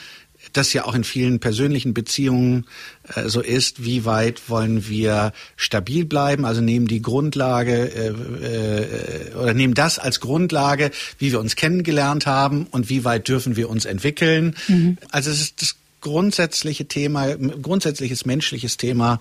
[0.53, 2.67] das ja auch in vielen persönlichen Beziehungen
[3.15, 9.35] äh, so ist, wie weit wollen wir stabil bleiben, also nehmen die Grundlage äh, äh,
[9.35, 13.69] oder nehmen das als Grundlage, wie wir uns kennengelernt haben und wie weit dürfen wir
[13.69, 14.57] uns entwickeln.
[14.67, 14.99] Mhm.
[15.11, 19.21] Also es ist das grundsätzliche Thema, grundsätzliches menschliches Thema,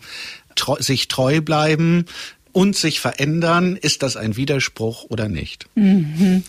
[0.56, 2.06] treu, sich treu bleiben,
[2.52, 5.68] und sich verändern, ist das ein Widerspruch oder nicht?
[5.76, 6.44] Mhm.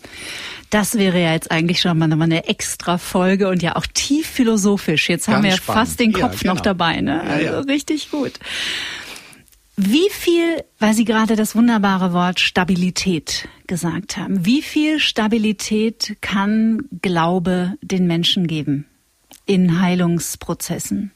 [0.70, 5.08] Das wäre ja jetzt eigentlich schon mal eine extra Folge und ja auch tief philosophisch.
[5.08, 6.54] Jetzt haben wir ja fast den Kopf ja, genau.
[6.54, 7.22] noch dabei, ne?
[7.22, 7.60] Also ja, ja.
[7.60, 8.32] richtig gut.
[9.76, 16.82] Wie viel, weil Sie gerade das wunderbare Wort Stabilität gesagt haben, wie viel Stabilität kann
[17.02, 18.89] Glaube den Menschen geben
[19.50, 21.10] in Heilungsprozessen?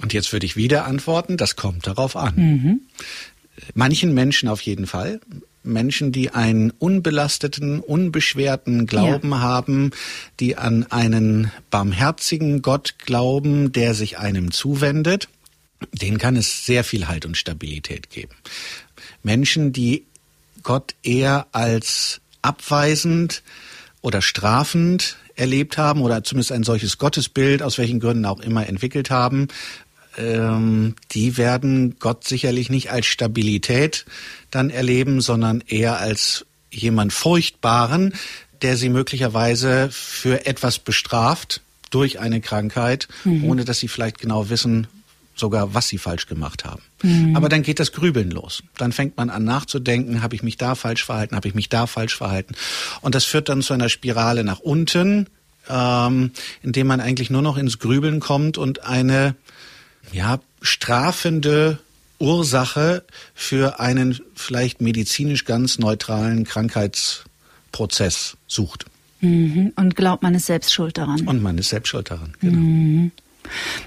[0.00, 2.34] Und jetzt würde ich wieder antworten, das kommt darauf an.
[2.36, 2.80] Mhm.
[3.74, 5.20] Manchen Menschen auf jeden Fall.
[5.62, 9.40] Menschen, die einen unbelasteten, unbeschwerten Glauben ja.
[9.40, 9.90] haben,
[10.40, 15.28] die an einen barmherzigen Gott glauben, der sich einem zuwendet,
[15.92, 18.34] denen kann es sehr viel Halt und Stabilität geben.
[19.22, 20.04] Menschen, die
[20.62, 23.42] Gott eher als abweisend
[24.00, 29.10] oder strafend erlebt haben oder zumindest ein solches Gottesbild aus welchen Gründen auch immer entwickelt
[29.10, 29.48] haben,
[30.18, 34.06] ähm, die werden Gott sicherlich nicht als Stabilität
[34.50, 38.14] dann erleben, sondern eher als jemand Furchtbaren,
[38.62, 43.44] der sie möglicherweise für etwas bestraft durch eine Krankheit, mhm.
[43.44, 44.86] ohne dass sie vielleicht genau wissen,
[45.36, 46.82] sogar was sie falsch gemacht haben.
[47.02, 47.36] Mhm.
[47.36, 48.62] Aber dann geht das Grübeln los.
[48.76, 51.86] Dann fängt man an nachzudenken, habe ich mich da falsch verhalten, habe ich mich da
[51.86, 52.54] falsch verhalten.
[53.02, 55.28] Und das führt dann zu einer Spirale nach unten,
[55.68, 56.30] ähm,
[56.62, 59.36] indem man eigentlich nur noch ins Grübeln kommt und eine
[60.12, 61.78] ja, strafende
[62.18, 68.86] Ursache für einen vielleicht medizinisch ganz neutralen Krankheitsprozess sucht.
[69.20, 69.72] Mhm.
[69.76, 71.26] Und glaubt, man ist selbst schuld daran.
[71.26, 73.10] Und man ist selbst schuld daran, genau.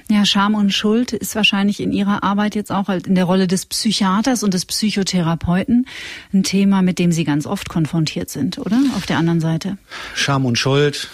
[0.09, 3.47] Ja, Scham und Schuld ist wahrscheinlich in Ihrer Arbeit jetzt auch halt in der Rolle
[3.47, 5.87] des Psychiaters und des Psychotherapeuten
[6.33, 8.79] ein Thema, mit dem Sie ganz oft konfrontiert sind, oder?
[8.95, 9.77] Auf der anderen Seite.
[10.15, 11.09] Scham und Schuld,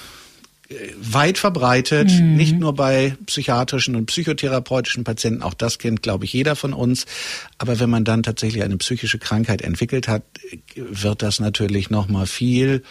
[0.97, 2.35] weit verbreitet, mhm.
[2.35, 7.05] nicht nur bei psychiatrischen und psychotherapeutischen Patienten, auch das kennt, glaube ich, jeder von uns.
[7.57, 10.23] Aber wenn man dann tatsächlich eine psychische Krankheit entwickelt hat,
[10.75, 12.83] wird das natürlich noch mal viel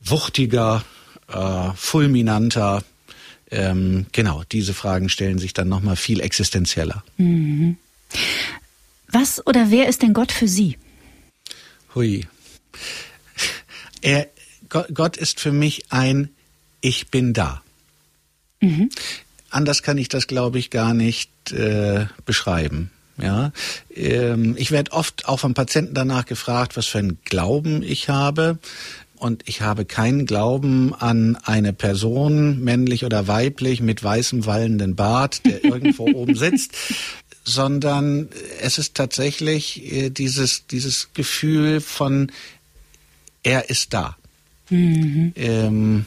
[0.00, 0.84] wuchtiger,
[1.28, 2.82] äh, fulminanter.
[3.52, 7.04] Ähm, genau, diese Fragen stellen sich dann noch mal viel existenzieller.
[7.18, 7.76] Mhm.
[9.08, 10.78] Was oder wer ist denn Gott für Sie?
[11.94, 12.26] Hui.
[14.00, 14.26] Er,
[14.68, 16.30] Gott ist für mich ein
[16.80, 17.62] ich bin da.
[18.60, 18.90] Mhm.
[19.50, 22.90] Anders kann ich das, glaube ich, gar nicht äh, beschreiben.
[23.18, 23.52] Ja,
[23.94, 28.58] ähm, ich werde oft auch von Patienten danach gefragt, was für einen Glauben ich habe.
[29.22, 35.46] Und ich habe keinen Glauben an eine Person, männlich oder weiblich, mit weißem wallenden Bart,
[35.46, 36.72] der irgendwo oben sitzt,
[37.44, 38.30] sondern
[38.60, 42.32] es ist tatsächlich äh, dieses, dieses Gefühl von,
[43.44, 44.16] er ist da.
[44.70, 45.32] Mhm.
[45.36, 46.06] Ähm,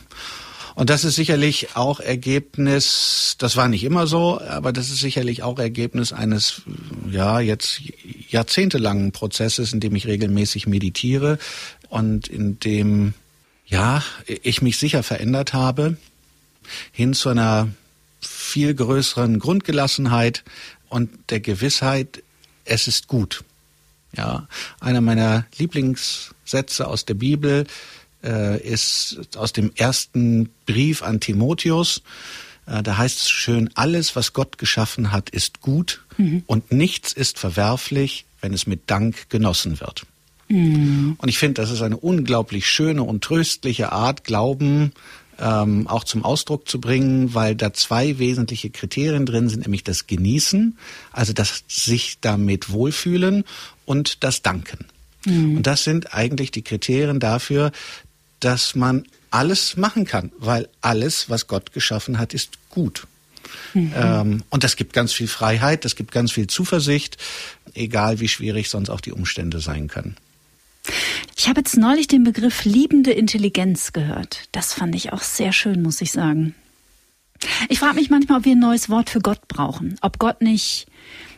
[0.75, 5.41] und das ist sicherlich auch Ergebnis, das war nicht immer so, aber das ist sicherlich
[5.41, 6.61] auch Ergebnis eines,
[7.09, 7.81] ja, jetzt
[8.29, 11.39] jahrzehntelangen Prozesses, in dem ich regelmäßig meditiere
[11.89, 13.13] und in dem
[13.67, 15.97] ja, ich mich sicher verändert habe
[16.91, 17.69] hin zu einer
[18.19, 20.43] viel größeren Grundgelassenheit
[20.89, 22.23] und der Gewissheit,
[22.65, 23.43] es ist gut.
[24.15, 24.47] Ja,
[24.79, 27.65] einer meiner Lieblingssätze aus der Bibel
[28.25, 32.01] äh, ist aus dem ersten Brief an Timotheus.
[32.65, 36.43] Äh, da heißt es schön, alles, was Gott geschaffen hat, ist gut mhm.
[36.47, 40.05] und nichts ist verwerflich, wenn es mit Dank genossen wird.
[40.47, 41.15] Mhm.
[41.17, 44.91] Und ich finde, das ist eine unglaublich schöne und tröstliche Art, Glauben
[45.39, 50.07] ähm, auch zum Ausdruck zu bringen, weil da zwei wesentliche Kriterien drin sind, nämlich das
[50.07, 50.77] Genießen,
[51.11, 53.43] also das sich damit wohlfühlen
[53.85, 54.85] und das Danken.
[55.25, 55.57] Mhm.
[55.57, 57.71] Und das sind eigentlich die Kriterien dafür,
[58.45, 63.07] dass man alles machen kann, weil alles, was Gott geschaffen hat, ist gut.
[63.73, 63.93] Mhm.
[63.95, 67.17] Ähm, und das gibt ganz viel Freiheit, das gibt ganz viel Zuversicht,
[67.73, 70.15] egal wie schwierig sonst auch die Umstände sein können.
[71.35, 74.47] Ich habe jetzt neulich den Begriff liebende Intelligenz gehört.
[74.51, 76.53] Das fand ich auch sehr schön, muss ich sagen.
[77.67, 79.97] Ich frage mich manchmal, ob wir ein neues Wort für Gott brauchen.
[80.01, 80.85] Ob Gott nicht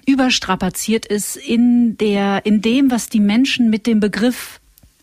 [0.05, 4.59] überstrapaziert ist in der, in dem, was die Menschen mit dem Begriff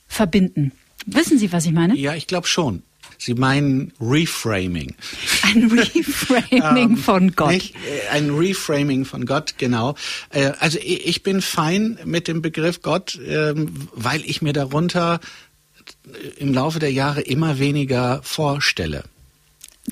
[0.06, 0.72] verbinden.
[1.06, 1.96] Wissen Sie, was ich meine?
[1.96, 2.82] Ja, ich glaube schon.
[3.18, 4.94] Sie meinen Reframing.
[5.42, 7.52] Ein Reframing ähm, von Gott.
[7.52, 7.74] Nicht?
[7.74, 9.94] Äh, ein Reframing von Gott, genau.
[10.30, 15.20] Äh, also ich bin fein mit dem Begriff Gott, ähm, weil ich mir darunter
[16.38, 19.04] im Laufe der Jahre immer weniger vorstelle.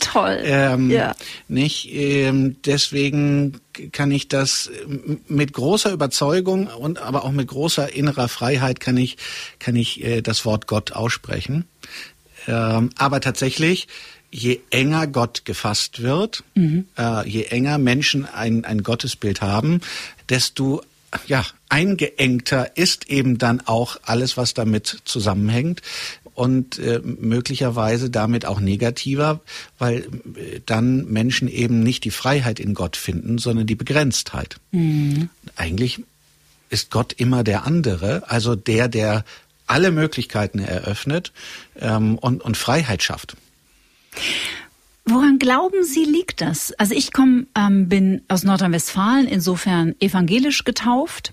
[0.00, 0.40] Toll.
[0.44, 1.14] Ähm, ja.
[1.48, 1.92] Nicht?
[1.92, 3.60] Ähm, deswegen
[3.92, 4.70] kann ich das
[5.28, 9.18] mit großer Überzeugung und aber auch mit großer innerer Freiheit kann ich
[9.58, 11.66] kann ich äh, das Wort Gott aussprechen.
[12.48, 13.86] Ähm, aber tatsächlich,
[14.30, 16.86] je enger Gott gefasst wird, mhm.
[16.96, 19.82] äh, je enger Menschen ein, ein Gottesbild haben,
[20.30, 20.82] desto
[21.26, 25.82] ja, eingeengter ist eben dann auch alles, was damit zusammenhängt
[26.34, 29.40] und äh, möglicherweise damit auch negativer,
[29.78, 29.98] weil
[30.36, 34.56] äh, dann Menschen eben nicht die Freiheit in Gott finden, sondern die Begrenztheit.
[34.70, 35.28] Mhm.
[35.56, 36.02] Eigentlich
[36.70, 39.24] ist Gott immer der andere, also der, der
[39.66, 41.32] alle Möglichkeiten eröffnet
[41.78, 43.36] ähm, und, und Freiheit schafft.
[45.12, 46.72] Woran glauben Sie liegt das?
[46.74, 51.32] Also ich komm, ähm, bin aus Nordrhein-Westfalen, insofern evangelisch getauft.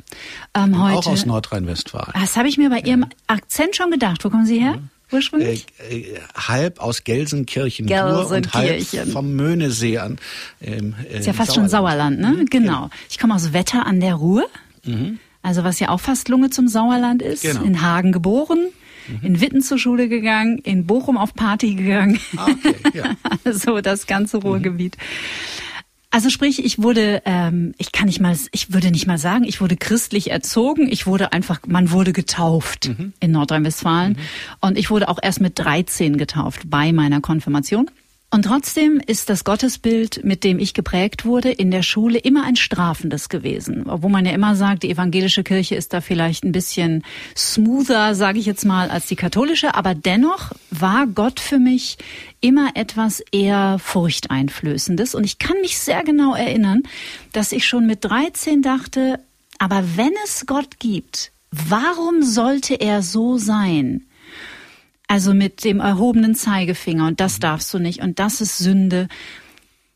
[0.54, 2.14] Ähm, heute, auch aus Nordrhein-Westfalen.
[2.14, 4.24] Das habe ich mir bei Ihrem Akzent schon gedacht.
[4.26, 4.78] Wo kommen Sie her?
[4.78, 4.90] Mhm.
[5.12, 5.66] Ursprünglich?
[5.90, 8.36] Äh, äh, halb aus Gelsenkirchen, Gelsenkirchen.
[8.36, 10.18] und halb vom Möhnesee an.
[10.62, 11.56] Ähm, äh, ist ja fast Sauerland.
[11.56, 12.28] schon Sauerland, ne?
[12.28, 12.74] Mhm, genau.
[12.74, 12.90] genau.
[13.10, 14.46] Ich komme aus Wetter an der Ruhr.
[14.84, 17.64] Mhm also was ja auch fast Lunge zum Sauerland ist, genau.
[17.64, 18.70] in Hagen geboren,
[19.10, 19.26] mhm.
[19.26, 22.20] in Witten zur Schule gegangen, in Bochum auf Party gegangen.
[22.38, 23.16] Ah, okay, ja.
[23.54, 24.44] so das ganze mhm.
[24.44, 24.98] Ruhrgebiet.
[24.98, 25.70] Mhm.
[26.12, 29.62] Also sprich, ich wurde, ähm, ich kann nicht mal, ich würde nicht mal sagen, ich
[29.62, 30.92] wurde christlich erzogen.
[30.92, 33.14] Ich wurde einfach, man wurde getauft mhm.
[33.20, 34.14] in Nordrhein-Westfalen.
[34.14, 34.18] Mhm.
[34.60, 37.92] Und ich wurde auch erst mit 13 getauft bei meiner Konfirmation.
[38.32, 42.56] Und trotzdem ist das Gottesbild, mit dem ich geprägt wurde, in der Schule immer ein
[42.56, 43.88] strafendes gewesen.
[43.88, 47.04] Obwohl man ja immer sagt, die evangelische Kirche ist da vielleicht ein bisschen
[47.36, 49.74] smoother, sage ich jetzt mal, als die katholische.
[49.74, 51.98] Aber dennoch war Gott für mich
[52.40, 55.16] immer etwas eher furchteinflößendes.
[55.16, 56.84] Und ich kann mich sehr genau erinnern,
[57.32, 59.20] dass ich schon mit 13 dachte,
[59.58, 64.06] aber wenn es Gott gibt, warum sollte er so sein?
[65.12, 69.08] Also mit dem erhobenen Zeigefinger und das darfst du nicht und das ist Sünde.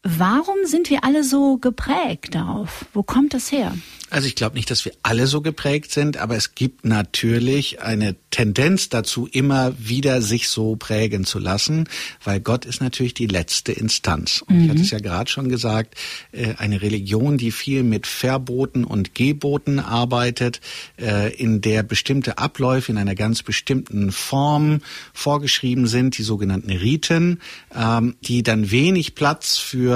[0.03, 2.85] Warum sind wir alle so geprägt darauf?
[2.93, 3.73] Wo kommt das her?
[4.13, 8.15] Also ich glaube nicht, dass wir alle so geprägt sind, aber es gibt natürlich eine
[8.29, 11.89] Tendenz dazu, immer wieder sich so prägen zu lassen,
[12.23, 14.43] weil Gott ist natürlich die letzte Instanz.
[14.47, 14.63] Und mhm.
[14.63, 15.95] ich hatte es ja gerade schon gesagt,
[16.31, 20.61] äh, eine Religion, die viel mit Verboten und Geboten arbeitet,
[21.01, 24.81] äh, in der bestimmte Abläufe in einer ganz bestimmten Form
[25.13, 27.41] vorgeschrieben sind, die sogenannten Riten,
[27.75, 29.92] ähm, die dann wenig Platz für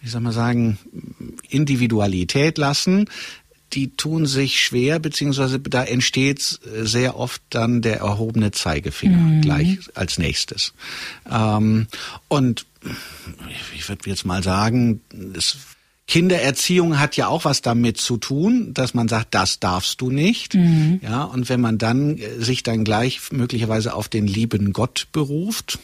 [0.00, 0.78] wie soll man sagen,
[1.48, 3.06] Individualität lassen,
[3.72, 9.40] die tun sich schwer, beziehungsweise da entsteht sehr oft dann der erhobene Zeigefinger mhm.
[9.40, 10.74] gleich als nächstes.
[11.30, 11.86] Ähm,
[12.28, 12.66] und
[13.74, 15.00] ich würde jetzt mal sagen,
[15.34, 15.56] es
[16.12, 20.52] Kindererziehung hat ja auch was damit zu tun, dass man sagt, das darfst du nicht.
[20.52, 21.00] Mhm.
[21.02, 25.78] Ja, und wenn man dann äh, sich dann gleich möglicherweise auf den lieben Gott beruft,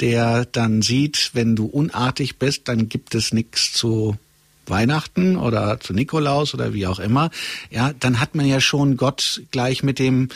[0.00, 4.16] der dann sieht, wenn du unartig bist, dann gibt es nichts zu
[4.66, 7.30] Weihnachten oder zu Nikolaus oder wie auch immer,
[7.70, 10.28] ja, dann hat man ja schon Gott gleich mit dem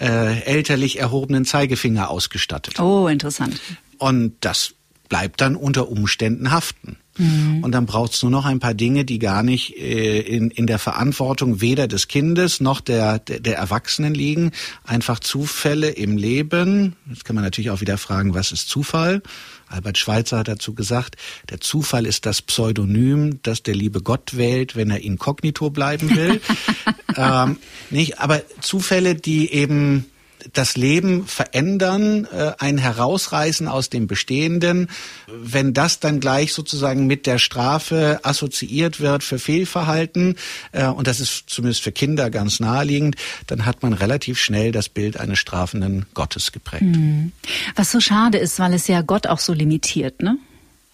[0.00, 2.80] äh, elterlich erhobenen Zeigefinger ausgestattet.
[2.80, 3.60] Oh, interessant.
[3.98, 4.72] Und das
[5.10, 6.96] bleibt dann unter Umständen haften.
[7.18, 7.62] Mhm.
[7.62, 10.66] Und dann braucht es nur noch ein paar Dinge, die gar nicht äh, in, in
[10.66, 14.52] der Verantwortung weder des Kindes noch der, der, der Erwachsenen liegen.
[14.84, 16.96] Einfach Zufälle im Leben.
[17.08, 19.22] Jetzt kann man natürlich auch wieder fragen, was ist Zufall?
[19.68, 21.16] Albert Schweitzer hat dazu gesagt,
[21.50, 26.40] der Zufall ist das Pseudonym, das der liebe Gott wählt, wenn er inkognito bleiben will.
[27.16, 27.58] ähm,
[27.90, 30.06] nicht, aber Zufälle, die eben
[30.52, 34.88] das Leben verändern, äh, ein Herausreißen aus dem Bestehenden,
[35.26, 40.36] wenn das dann gleich sozusagen mit der Strafe assoziiert wird für Fehlverhalten,
[40.72, 43.16] äh, und das ist zumindest für Kinder ganz naheliegend,
[43.46, 46.82] dann hat man relativ schnell das Bild eines strafenden Gottes geprägt.
[46.82, 47.32] Mhm.
[47.76, 50.38] Was so schade ist, weil es ja Gott auch so limitiert, ne?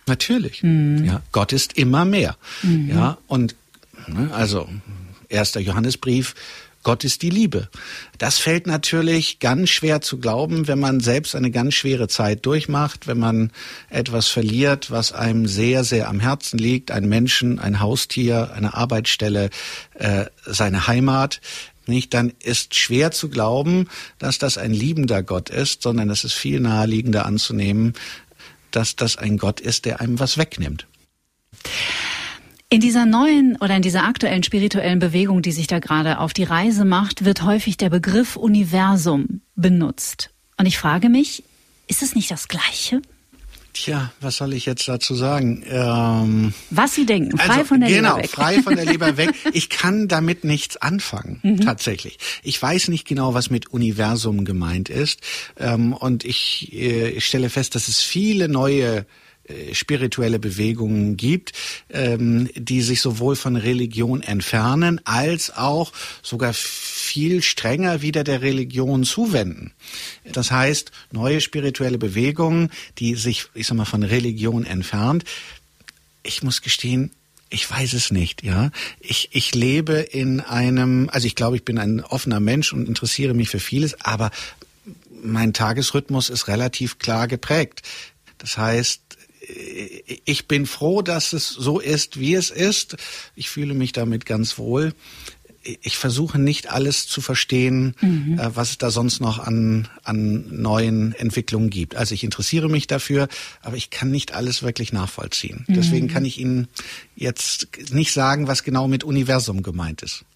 [0.06, 0.62] Natürlich.
[0.62, 1.04] Mhm.
[1.04, 2.36] Ja, Gott ist immer mehr.
[2.62, 2.90] Mhm.
[2.90, 3.54] Ja, und
[4.06, 4.68] ne, also
[5.28, 6.34] erster Johannesbrief
[6.84, 7.68] Gott ist die Liebe.
[8.18, 13.06] Das fällt natürlich ganz schwer zu glauben, wenn man selbst eine ganz schwere Zeit durchmacht,
[13.08, 13.50] wenn man
[13.90, 19.50] etwas verliert, was einem sehr, sehr am Herzen liegt, ein Menschen, ein Haustier, eine Arbeitsstelle,
[19.94, 21.40] äh, seine Heimat.
[21.86, 26.34] Nicht, dann ist schwer zu glauben, dass das ein liebender Gott ist, sondern es ist
[26.34, 27.94] viel naheliegender anzunehmen,
[28.70, 30.86] dass das ein Gott ist, der einem was wegnimmt.
[32.74, 36.42] In dieser neuen oder in dieser aktuellen spirituellen Bewegung, die sich da gerade auf die
[36.42, 40.30] Reise macht, wird häufig der Begriff Universum benutzt.
[40.56, 41.44] Und ich frage mich,
[41.86, 43.00] ist es nicht das Gleiche?
[43.74, 45.62] Tja, was soll ich jetzt dazu sagen?
[45.68, 48.30] Ähm, was Sie denken, frei also, von der genau, Leber weg.
[48.32, 49.34] Genau, frei von der Leber weg.
[49.52, 51.60] Ich kann damit nichts anfangen, mhm.
[51.60, 52.18] tatsächlich.
[52.42, 55.20] Ich weiß nicht genau, was mit Universum gemeint ist.
[55.60, 59.06] Ähm, und ich, äh, ich stelle fest, dass es viele neue
[59.72, 61.52] spirituelle Bewegungen gibt,
[61.90, 65.92] ähm, die sich sowohl von Religion entfernen als auch
[66.22, 69.72] sogar viel strenger wieder der Religion zuwenden.
[70.32, 75.24] Das heißt, neue spirituelle Bewegungen, die sich, ich sag mal, von Religion entfernt.
[76.22, 77.10] Ich muss gestehen,
[77.50, 78.70] ich weiß es nicht, ja.
[78.98, 83.34] Ich, ich lebe in einem, also ich glaube, ich bin ein offener Mensch und interessiere
[83.34, 84.30] mich für vieles, aber
[85.22, 87.82] mein Tagesrhythmus ist relativ klar geprägt.
[88.38, 89.03] Das heißt,
[90.24, 92.96] ich bin froh, dass es so ist, wie es ist.
[93.34, 94.94] Ich fühle mich damit ganz wohl.
[95.82, 98.38] Ich versuche nicht alles zu verstehen, mhm.
[98.38, 101.96] Äh, was es da sonst noch an, an neuen Entwicklungen gibt.
[101.96, 103.28] Also ich interessiere mich dafür,
[103.62, 105.64] aber ich kann nicht alles wirklich nachvollziehen.
[105.66, 105.74] Mhm.
[105.74, 106.68] Deswegen kann ich Ihnen
[107.16, 110.26] jetzt nicht sagen, was genau mit Universum gemeint ist.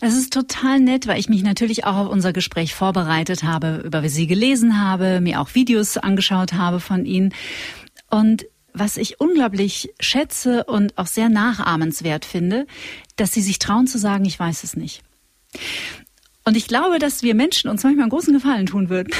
[0.00, 4.08] Das ist total nett, weil ich mich natürlich auch auf unser Gespräch vorbereitet habe, über
[4.08, 7.34] Sie gelesen habe, mir auch Videos angeschaut habe von Ihnen.
[8.12, 8.44] Und
[8.74, 12.66] was ich unglaublich schätze und auch sehr nachahmenswert finde,
[13.16, 15.02] dass sie sich trauen zu sagen, ich weiß es nicht.
[16.44, 19.14] Und ich glaube, dass wir Menschen uns manchmal einen großen Gefallen tun würden,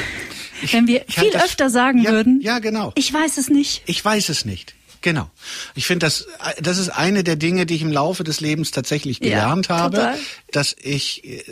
[0.62, 2.92] ich, wenn wir viel das, öfter sagen ja, würden, ja, genau.
[2.94, 3.82] ich weiß es nicht.
[3.86, 4.74] Ich weiß es nicht.
[5.00, 5.28] Genau.
[5.74, 6.28] Ich finde, das,
[6.60, 10.14] das ist eine der Dinge, die ich im Laufe des Lebens tatsächlich gelernt ja, habe,
[10.52, 11.42] dass ich äh,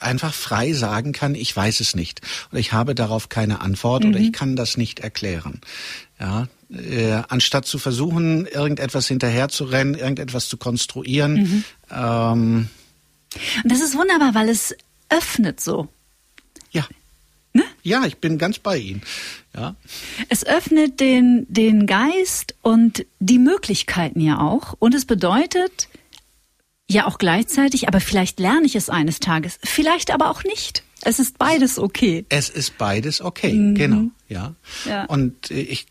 [0.00, 2.22] einfach frei sagen kann, ich weiß es nicht.
[2.50, 4.10] Oder ich habe darauf keine Antwort mhm.
[4.10, 5.60] oder ich kann das nicht erklären.
[6.18, 11.34] Ja, äh, anstatt zu versuchen, irgendetwas hinterherzurennen, irgendetwas zu konstruieren.
[11.34, 11.64] Mhm.
[11.90, 12.68] Ähm,
[13.62, 14.76] Und das ist wunderbar, weil es
[15.08, 15.88] öffnet so.
[16.70, 16.86] Ja.
[17.54, 17.64] Ne?
[17.82, 19.02] Ja, ich bin ganz bei Ihnen.
[19.54, 19.74] Ja.
[20.28, 24.74] Es öffnet den, den Geist und die Möglichkeiten ja auch.
[24.78, 25.88] Und es bedeutet
[26.90, 30.82] ja auch gleichzeitig, aber vielleicht lerne ich es eines Tages, vielleicht aber auch nicht.
[31.02, 32.26] Es ist beides okay.
[32.28, 33.74] Es ist beides okay, mhm.
[33.76, 34.54] genau, ja.
[34.84, 35.04] ja.
[35.04, 35.86] Und ich,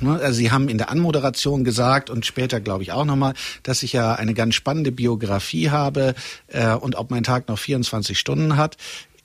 [0.00, 3.84] ne, also Sie haben in der Anmoderation gesagt und später glaube ich auch nochmal, dass
[3.84, 6.14] ich ja eine ganz spannende Biografie habe
[6.48, 8.76] äh, und ob mein Tag noch 24 Stunden hat.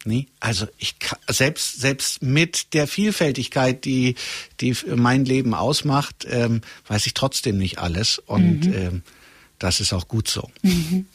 [0.04, 0.96] Nee, also ich
[1.28, 4.16] selbst selbst mit der Vielfältigkeit, die
[4.60, 8.74] die mein Leben ausmacht, ähm, weiß ich trotzdem nicht alles und mhm.
[8.74, 9.04] ähm,
[9.62, 10.50] das ist auch gut so.
[10.64, 11.06] Mhm.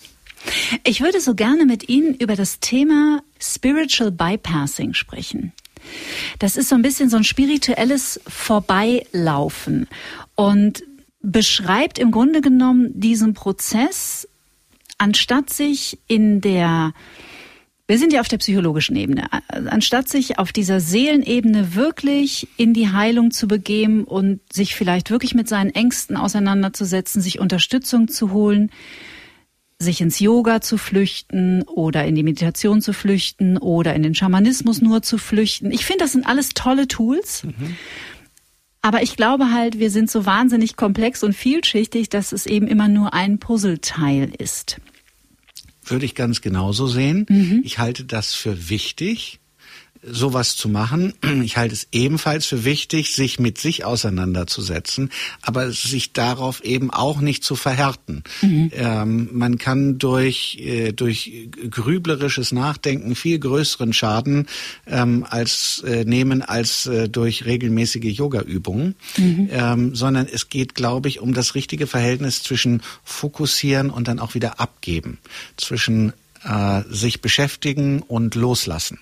[0.85, 5.53] Ich würde so gerne mit Ihnen über das Thema Spiritual Bypassing sprechen.
[6.39, 9.89] Das ist so ein bisschen so ein spirituelles Vorbeilaufen
[10.35, 10.85] und
[11.21, 14.29] beschreibt im Grunde genommen diesen Prozess,
[14.99, 16.93] anstatt sich in der
[17.89, 19.29] wir sind ja auf der psychologischen Ebene.
[19.49, 25.35] Anstatt sich auf dieser Seelenebene wirklich in die Heilung zu begeben und sich vielleicht wirklich
[25.35, 28.71] mit seinen Ängsten auseinanderzusetzen, sich Unterstützung zu holen,
[29.79, 34.81] sich ins Yoga zu flüchten oder in die Meditation zu flüchten oder in den Schamanismus
[34.81, 35.71] nur zu flüchten.
[35.71, 37.45] Ich finde, das sind alles tolle Tools.
[37.45, 37.77] Mhm.
[38.83, 42.89] Aber ich glaube halt, wir sind so wahnsinnig komplex und vielschichtig, dass es eben immer
[42.89, 44.81] nur ein Puzzleteil ist.
[45.87, 47.27] Würde ich ganz genauso sehen.
[47.29, 47.63] Mhm.
[47.65, 49.41] Ich halte das für wichtig,
[50.09, 51.15] sowas zu machen.
[51.47, 55.11] Ich halte es ebenfalls für wichtig, sich mit sich auseinanderzusetzen,
[55.43, 58.25] aber sich darauf eben auch nicht zu verhärten.
[58.43, 58.71] Mhm.
[58.75, 64.47] Ähm, man kann durch, äh, durch grüblerisches Nachdenken viel größeren Schaden
[64.87, 69.49] ähm, als äh, nehmen als äh, durch regelmäßige Yoga-Übungen, mhm.
[69.51, 74.35] ähm, sondern es geht, glaube ich, um das richtige Verhältnis zwischen fokussieren und dann auch
[74.35, 75.19] wieder abgeben,
[75.57, 76.13] zwischen
[76.45, 79.01] äh, sich beschäftigen und loslassen.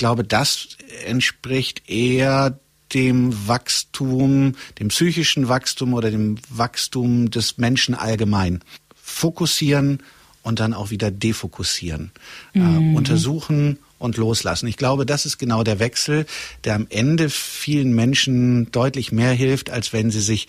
[0.00, 2.58] Ich glaube, das entspricht eher
[2.94, 8.60] dem Wachstum, dem psychischen Wachstum oder dem Wachstum des Menschen allgemein.
[8.94, 10.02] Fokussieren
[10.42, 12.12] und dann auch wieder defokussieren.
[12.54, 12.94] Äh, mhm.
[12.94, 14.68] Äh, untersuchen und loslassen.
[14.68, 16.24] Ich glaube, das ist genau der Wechsel,
[16.64, 20.48] der am Ende vielen Menschen deutlich mehr hilft, als wenn sie sich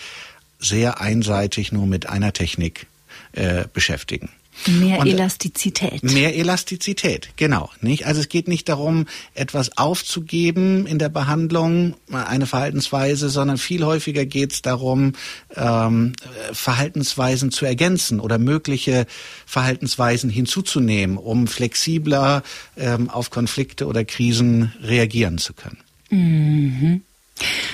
[0.59, 2.87] sehr einseitig nur mit einer Technik
[3.33, 4.29] äh, beschäftigen.
[4.67, 6.03] Mehr und Elastizität.
[6.03, 7.69] Mehr Elastizität, genau.
[7.81, 8.05] Nicht?
[8.05, 14.25] Also es geht nicht darum, etwas aufzugeben in der Behandlung, eine Verhaltensweise, sondern viel häufiger
[14.25, 15.13] geht es darum,
[15.55, 16.13] ähm,
[16.51, 19.07] Verhaltensweisen zu ergänzen oder mögliche
[19.45, 22.43] Verhaltensweisen hinzuzunehmen, um flexibler
[22.77, 25.79] ähm, auf Konflikte oder Krisen reagieren zu können.
[26.09, 27.01] Mhm.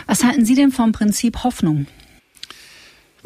[0.05, 1.87] Was halten Sie denn vom Prinzip Hoffnung?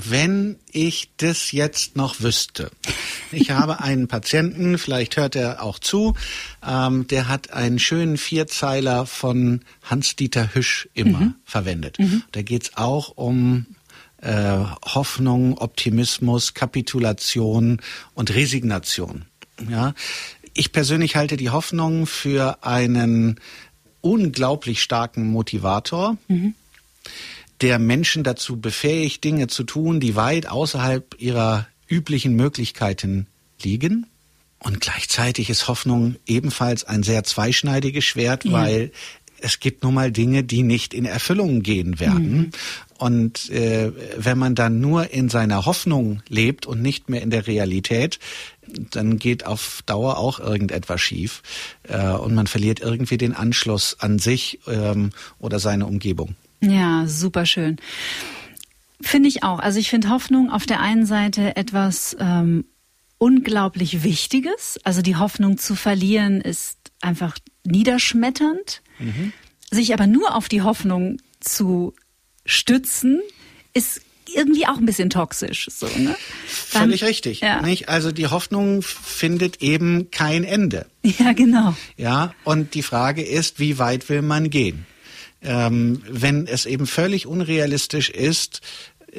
[0.10, 2.72] Wenn ich das jetzt noch wüsste.
[3.32, 6.16] Ich habe einen Patienten, vielleicht hört er auch zu,
[6.68, 11.36] ähm, der hat einen schönen Vierzeiler von Hans-Dieter Hüsch immer mhm.
[11.46, 12.00] verwendet.
[12.00, 12.24] Mhm.
[12.32, 13.68] Da geht's auch um
[14.22, 17.82] äh, Hoffnung, Optimismus, Kapitulation
[18.14, 19.26] und Resignation.
[19.70, 19.94] Ja,
[20.54, 23.40] ich persönlich halte die Hoffnung für einen
[24.02, 26.18] unglaublich starken Motivator.
[26.28, 26.56] Mhm
[27.62, 33.28] der Menschen dazu befähigt, Dinge zu tun, die weit außerhalb ihrer üblichen Möglichkeiten
[33.62, 34.08] liegen.
[34.60, 38.54] Und gleichzeitig ist Hoffnung ebenfalls ein sehr zweischneidiges Schwert, ja.
[38.54, 38.92] weil
[39.40, 42.38] es gibt nun mal Dinge, die nicht in Erfüllung gehen werden.
[42.38, 42.50] Mhm.
[42.98, 47.48] Und äh, wenn man dann nur in seiner Hoffnung lebt und nicht mehr in der
[47.48, 48.20] Realität,
[48.92, 51.42] dann geht auf Dauer auch irgendetwas schief
[51.84, 55.10] äh, und man verliert irgendwie den Anschluss an sich ähm,
[55.40, 56.36] oder seine Umgebung.
[56.62, 57.78] Ja, super schön.
[59.02, 59.60] Finde ich auch.
[59.60, 62.66] Also ich finde Hoffnung auf der einen Seite etwas ähm,
[63.18, 64.80] unglaublich Wichtiges.
[64.84, 68.82] Also die Hoffnung zu verlieren ist einfach niederschmetternd.
[69.00, 69.34] Mhm.
[69.72, 71.94] Sich aber nur auf die Hoffnung zu
[72.46, 73.22] stützen,
[73.74, 74.02] ist
[74.34, 75.68] irgendwie auch ein bisschen toxisch.
[75.70, 76.16] So, ne?
[76.74, 77.42] Dann, Völlig richtig.
[77.42, 77.62] Ja.
[77.62, 77.90] Nicht?
[77.90, 80.86] Also die Hoffnung findet eben kein Ende.
[81.04, 81.76] Ja, genau.
[81.98, 84.86] Ja, und die Frage ist, wie weit will man gehen?
[85.42, 88.62] Ähm, wenn es eben völlig unrealistisch ist,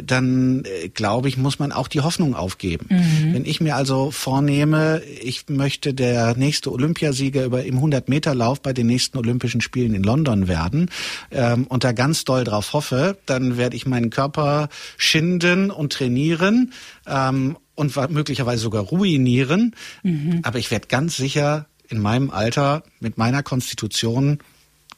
[0.01, 2.87] dann äh, glaube ich, muss man auch die Hoffnung aufgeben.
[2.89, 3.35] Mhm.
[3.35, 8.87] Wenn ich mir also vornehme, ich möchte der nächste Olympiasieger über im 100-Meter-Lauf bei den
[8.87, 10.91] nächsten Olympischen Spielen in London werden
[11.31, 16.73] ähm, und da ganz doll drauf hoffe, dann werde ich meinen Körper schinden und trainieren
[17.07, 19.75] ähm, und möglicherweise sogar ruinieren.
[20.03, 20.41] Mhm.
[20.43, 24.39] Aber ich werde ganz sicher in meinem Alter mit meiner Konstitution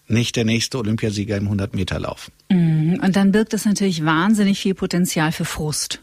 [0.06, 2.30] nicht der nächste Olympiasieger im 100-Meter-Lauf.
[2.50, 3.00] Mhm.
[3.02, 6.00] Und dann birgt das natürlich wahnsinnig viel Potenzial für Frust.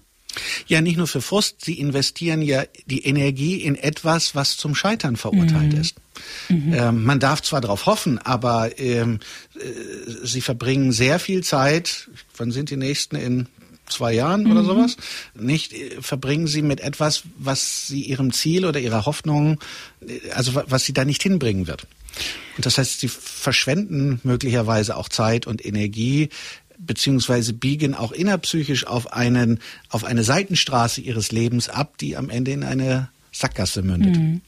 [0.68, 5.18] Ja, nicht nur für Frust, sie investieren ja die Energie in etwas, was zum Scheitern
[5.18, 5.80] verurteilt mhm.
[5.80, 5.96] ist.
[6.50, 6.74] Mhm.
[6.74, 9.20] Ähm, man darf zwar darauf hoffen, aber ähm,
[9.56, 9.60] äh,
[10.24, 13.48] sie verbringen sehr viel Zeit, wann sind die nächsten in
[13.88, 14.52] zwei Jahren mhm.
[14.52, 14.98] oder sowas,
[15.36, 19.60] nicht äh, verbringen sie mit etwas, was sie ihrem Ziel oder ihrer Hoffnung,
[20.08, 21.88] äh, also was sie da nicht hinbringen wird.
[22.58, 26.30] Und das heißt, sie verschwenden möglicherweise auch Zeit und Energie
[26.78, 29.60] beziehungsweise biegen auch innerpsychisch auf einen
[29.90, 34.18] auf eine Seitenstraße ihres Lebens ab, die am Ende in eine Sackgasse mündet.
[34.18, 34.42] Mhm.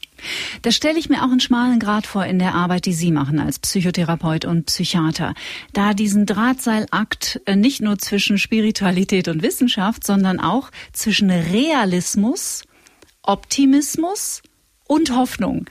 [0.62, 3.38] Da stelle ich mir auch einen schmalen Grad vor in der Arbeit, die Sie machen
[3.38, 5.34] als Psychotherapeut und Psychiater.
[5.72, 12.64] Da diesen Drahtseilakt äh, nicht nur zwischen Spiritualität und Wissenschaft, sondern auch zwischen Realismus,
[13.22, 14.42] Optimismus
[14.86, 15.66] und Hoffnung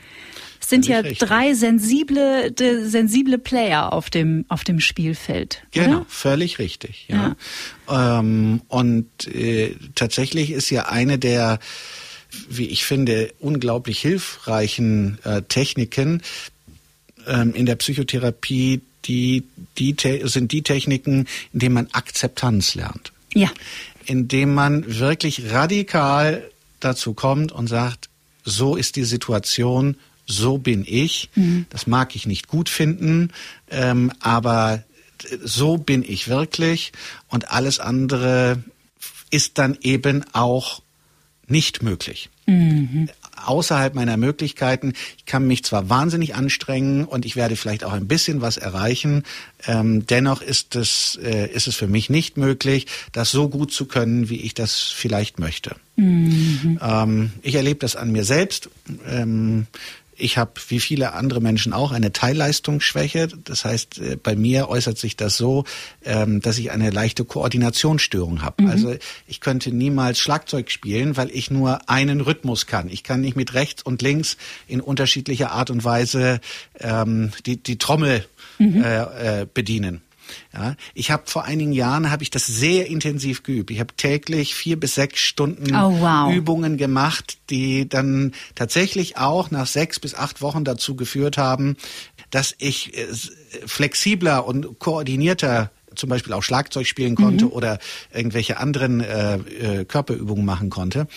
[0.69, 1.19] sind ja richtig.
[1.19, 5.61] drei sensible, de, sensible Player auf dem, auf dem Spielfeld.
[5.71, 6.05] Genau, oder?
[6.07, 7.05] völlig richtig.
[7.07, 7.35] Ja.
[7.87, 8.19] ja.
[8.19, 11.59] Ähm, und äh, tatsächlich ist ja eine der,
[12.49, 16.21] wie ich finde, unglaublich hilfreichen äh, Techniken
[17.27, 19.43] ähm, in der Psychotherapie, die,
[19.77, 23.11] die sind die Techniken, in denen man Akzeptanz lernt.
[23.33, 23.51] Ja.
[24.05, 26.49] Indem man wirklich radikal
[26.79, 28.09] dazu kommt und sagt,
[28.43, 31.29] so ist die Situation, so bin ich.
[31.35, 31.65] Mhm.
[31.69, 33.31] Das mag ich nicht gut finden,
[33.69, 34.83] ähm, aber
[35.43, 36.91] so bin ich wirklich
[37.27, 38.63] und alles andere
[39.29, 40.81] ist dann eben auch
[41.47, 42.29] nicht möglich.
[42.45, 43.07] Mhm.
[43.45, 44.93] außerhalb meiner Möglichkeiten.
[45.17, 49.23] Ich kann mich zwar wahnsinnig anstrengen und ich werde vielleicht auch ein bisschen was erreichen.
[49.65, 53.85] Ähm, dennoch ist es, äh, ist es für mich nicht möglich, das so gut zu
[53.85, 55.75] können, wie ich das vielleicht möchte.
[55.95, 56.79] Mhm.
[56.81, 58.69] Ähm, ich erlebe das an mir selbst.
[59.09, 59.67] Ähm,
[60.17, 63.27] ich habe wie viele andere Menschen auch eine Teilleistungsschwäche.
[63.43, 65.65] Das heißt, äh, bei mir äußert sich das so,
[66.03, 68.63] ähm, dass ich eine leichte Koordinationsstörung habe.
[68.63, 68.69] Mhm.
[68.69, 68.95] Also
[69.27, 72.89] ich könnte niemals Schlagzeug spielen, weil ich nur einen Rhythmus kann.
[72.89, 74.37] Ich kann nicht mit rechts und links
[74.67, 76.39] in unterschiedlicher Art und Weise
[76.79, 78.25] ähm, die, die Trommel
[78.59, 78.83] mhm.
[78.83, 80.01] äh, äh, bedienen.
[80.53, 83.71] Ja, ich habe vor einigen Jahren habe ich das sehr intensiv geübt.
[83.71, 86.33] Ich habe täglich vier bis sechs Stunden oh, wow.
[86.33, 91.77] Übungen gemacht, die dann tatsächlich auch nach sechs bis acht Wochen dazu geführt haben,
[92.31, 93.07] dass ich äh,
[93.65, 97.51] flexibler und koordinierter zum Beispiel auch Schlagzeug spielen konnte mhm.
[97.51, 97.79] oder
[98.13, 101.07] irgendwelche anderen äh, äh, Körperübungen machen konnte.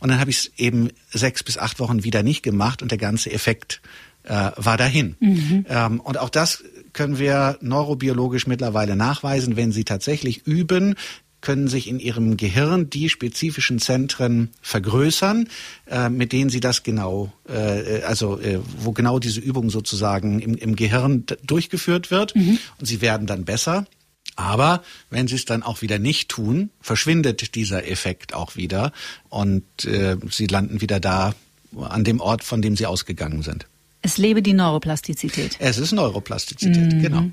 [0.00, 2.98] Und dann habe ich es eben sechs bis acht Wochen wieder nicht gemacht und der
[2.98, 3.80] ganze Effekt
[4.24, 5.16] äh, war dahin.
[5.20, 5.66] Mhm.
[5.68, 6.64] Ähm, und auch das
[6.96, 10.96] können wir neurobiologisch mittlerweile nachweisen, wenn sie tatsächlich üben,
[11.42, 15.48] können sich in ihrem Gehirn die spezifischen Zentren vergrößern,
[15.86, 20.56] äh, mit denen sie das genau, äh, also äh, wo genau diese Übung sozusagen im,
[20.56, 22.34] im Gehirn durchgeführt wird.
[22.34, 22.58] Mhm.
[22.80, 23.86] Und sie werden dann besser.
[24.34, 28.92] Aber wenn sie es dann auch wieder nicht tun, verschwindet dieser Effekt auch wieder
[29.28, 31.34] und äh, sie landen wieder da
[31.78, 33.66] an dem Ort, von dem sie ausgegangen sind.
[34.06, 35.56] Es lebe die Neuroplastizität.
[35.58, 37.02] Es ist Neuroplastizität, mhm.
[37.02, 37.24] genau.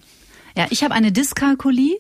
[0.58, 2.00] Ja, ich habe eine Dyskalkulie.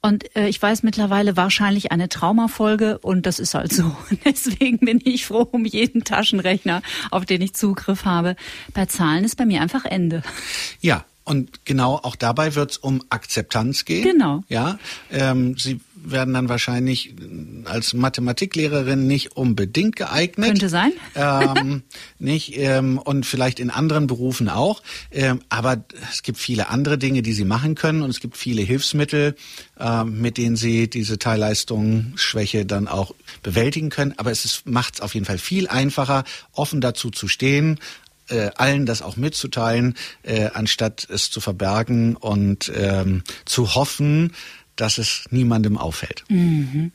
[0.00, 3.94] Und äh, ich weiß mittlerweile wahrscheinlich eine Traumafolge und das ist halt so.
[4.24, 6.80] Deswegen bin ich froh um jeden Taschenrechner,
[7.10, 8.34] auf den ich Zugriff habe.
[8.72, 10.22] Bei Zahlen ist bei mir einfach Ende.
[10.80, 14.04] Ja, und genau auch dabei wird es um Akzeptanz gehen.
[14.04, 14.42] Genau.
[14.48, 14.78] Ja,
[15.10, 17.14] ähm, Sie werden dann wahrscheinlich
[17.64, 20.48] als Mathematiklehrerin nicht unbedingt geeignet.
[20.48, 20.92] Könnte sein.
[21.14, 21.82] ähm,
[22.18, 24.82] nicht ähm, und vielleicht in anderen Berufen auch.
[25.10, 28.62] Ähm, aber es gibt viele andere Dinge, die Sie machen können und es gibt viele
[28.62, 29.36] Hilfsmittel,
[29.78, 34.14] äh, mit denen Sie diese Teilleistungsschwäche dann auch bewältigen können.
[34.16, 37.78] Aber es macht es auf jeden Fall viel einfacher, offen dazu zu stehen,
[38.28, 44.32] äh, allen das auch mitzuteilen, äh, anstatt es zu verbergen und ähm, zu hoffen,
[44.78, 46.24] dass es niemandem auffällt.
[46.28, 46.92] Mhm.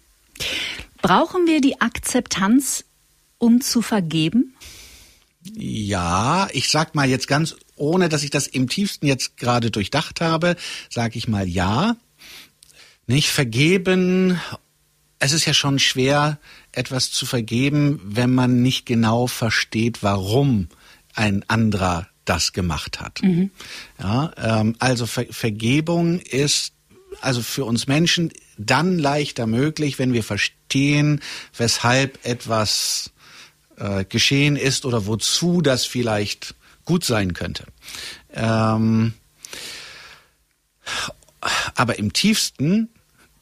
[1.02, 2.86] Brauchen wir die Akzeptanz,
[3.38, 4.56] um zu vergeben?
[5.54, 10.22] Ja, ich sag mal jetzt ganz, ohne dass ich das im tiefsten jetzt gerade durchdacht
[10.22, 10.56] habe,
[10.90, 11.98] sage ich mal ja.
[13.06, 14.40] Nicht vergeben.
[15.20, 16.40] Es ist ja schon schwer,
[16.72, 20.70] etwas zu vergeben, wenn man nicht genau versteht, warum
[21.14, 23.22] ein anderer das gemacht hat.
[23.22, 23.52] Mhm.
[24.00, 26.72] Ja, ähm, also Ver Vergebung ist
[27.22, 31.22] also für uns Menschen dann leichter möglich, wenn wir verstehen,
[31.58, 33.12] weshalb etwas
[33.78, 36.56] äh, geschehen ist oder wozu das vielleicht
[36.86, 37.66] gut sein könnte.
[38.34, 39.14] Ähm,
[41.76, 42.90] aber im tiefsten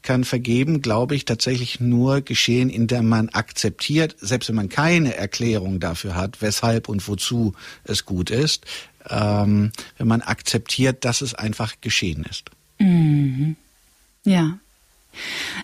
[0.02, 5.78] kann Vergeben, glaube ich, tatsächlich nur geschehen, indem man akzeptiert, selbst wenn man keine Erklärung
[5.78, 7.54] dafür hat, weshalb und wozu
[7.84, 8.66] es gut ist,
[9.08, 12.50] ähm, wenn man akzeptiert, dass es einfach geschehen ist.
[12.78, 13.56] Mhm.
[14.24, 14.58] Ja.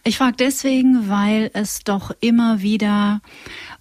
[0.04, 3.20] Ich frage deswegen, weil es doch immer wieder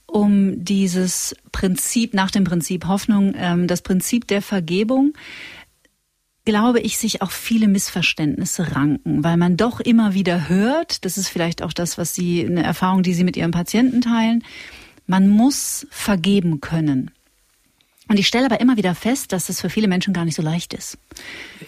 [0.06, 5.14] um dieses Prinzip, nach dem Prinzip Hoffnung, ähm, das Prinzip der Vergebung
[6.48, 11.28] glaube ich, sich auch viele Missverständnisse ranken, weil man doch immer wieder hört, das ist
[11.28, 14.46] vielleicht auch das, was Sie, eine Erfahrung, die Sie mit Ihren Patienten teilen,
[15.08, 17.12] man muss vergeben können.
[18.08, 20.42] Und ich stelle aber immer wieder fest, dass das für viele Menschen gar nicht so
[20.42, 20.98] leicht ist.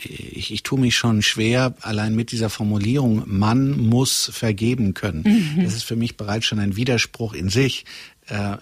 [0.01, 5.23] Ich, ich tue mich schon schwer, allein mit dieser Formulierung, man muss vergeben können.
[5.23, 5.63] Mhm.
[5.63, 7.85] Das ist für mich bereits schon ein Widerspruch in sich.
[8.27, 8.57] Äh,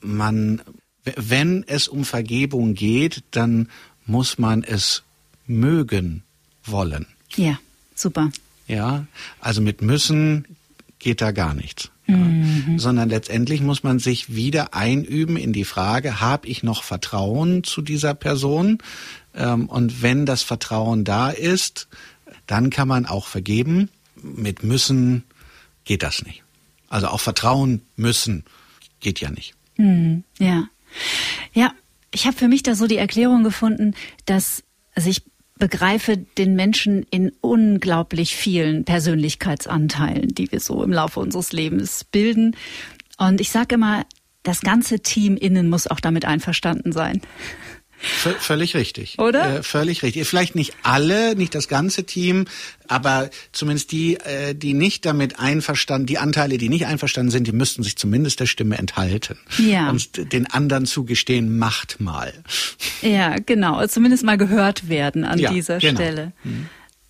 [0.00, 0.62] man,
[1.04, 3.68] wenn es um Vergebung geht, dann
[4.06, 5.02] muss man es
[5.46, 6.24] mögen
[6.64, 7.06] wollen.
[7.36, 7.58] Ja,
[7.94, 8.30] super.
[8.66, 9.06] Ja,
[9.40, 10.44] also mit müssen
[10.98, 11.90] geht da gar nichts.
[12.16, 12.78] Mhm.
[12.78, 17.82] Sondern letztendlich muss man sich wieder einüben in die Frage, habe ich noch Vertrauen zu
[17.82, 18.78] dieser Person?
[19.34, 21.88] Ähm, und wenn das Vertrauen da ist,
[22.46, 23.88] dann kann man auch vergeben.
[24.22, 25.24] Mit müssen
[25.84, 26.42] geht das nicht.
[26.88, 28.44] Also auch Vertrauen müssen
[29.00, 29.54] geht ja nicht.
[29.76, 30.24] Mhm.
[30.38, 30.68] Ja.
[31.52, 31.72] Ja,
[32.12, 33.94] ich habe für mich da so die Erklärung gefunden,
[34.26, 34.62] dass
[34.96, 35.22] sich
[35.60, 42.56] begreife den Menschen in unglaublich vielen Persönlichkeitsanteilen, die wir so im Laufe unseres Lebens bilden.
[43.18, 44.04] Und ich sage immer,
[44.42, 47.20] das ganze Team innen muss auch damit einverstanden sein.
[48.00, 49.18] V völlig richtig.
[49.18, 49.58] Oder?
[49.58, 50.26] Äh, völlig richtig.
[50.26, 52.46] Vielleicht nicht alle, nicht das ganze Team,
[52.88, 57.52] aber zumindest die, äh, die nicht damit einverstanden, die Anteile, die nicht einverstanden sind, die
[57.52, 59.38] müssten sich zumindest der Stimme enthalten.
[59.58, 59.90] Ja.
[59.90, 62.32] Und den anderen zugestehen, macht mal.
[63.02, 63.86] Ja, genau.
[63.86, 66.00] Zumindest mal gehört werden an Ja, dieser genau.
[66.00, 66.32] Stelle.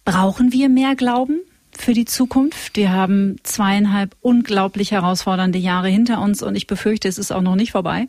[0.05, 1.41] Brauchen wir mehr Glauben
[1.77, 2.77] für die Zukunft?
[2.77, 7.55] Wir haben zweieinhalb unglaublich herausfordernde Jahre hinter uns und ich befürchte, es ist auch noch
[7.55, 8.09] nicht vorbei.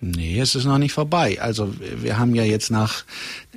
[0.00, 1.40] Nee, es ist noch nicht vorbei.
[1.40, 3.04] Also wir haben ja jetzt nach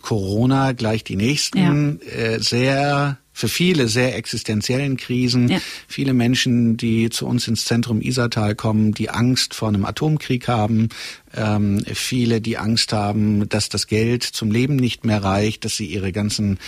[0.01, 5.47] Corona gleich die nächsten äh, sehr für viele sehr existenziellen Krisen.
[5.47, 5.61] Ja.
[5.87, 10.89] Viele Menschen, die zu uns ins Zentrum Isartal kommen, die Angst vor einem Atomkrieg haben.
[11.33, 15.85] Ähm, viele, die Angst haben, dass das Geld zum Leben nicht mehr reicht, dass sie
[15.85, 16.59] ihre ganzen,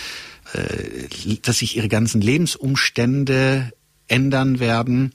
[0.54, 3.70] äh, dass sich ihre ganzen Lebensumstände
[4.08, 5.12] ändern werden.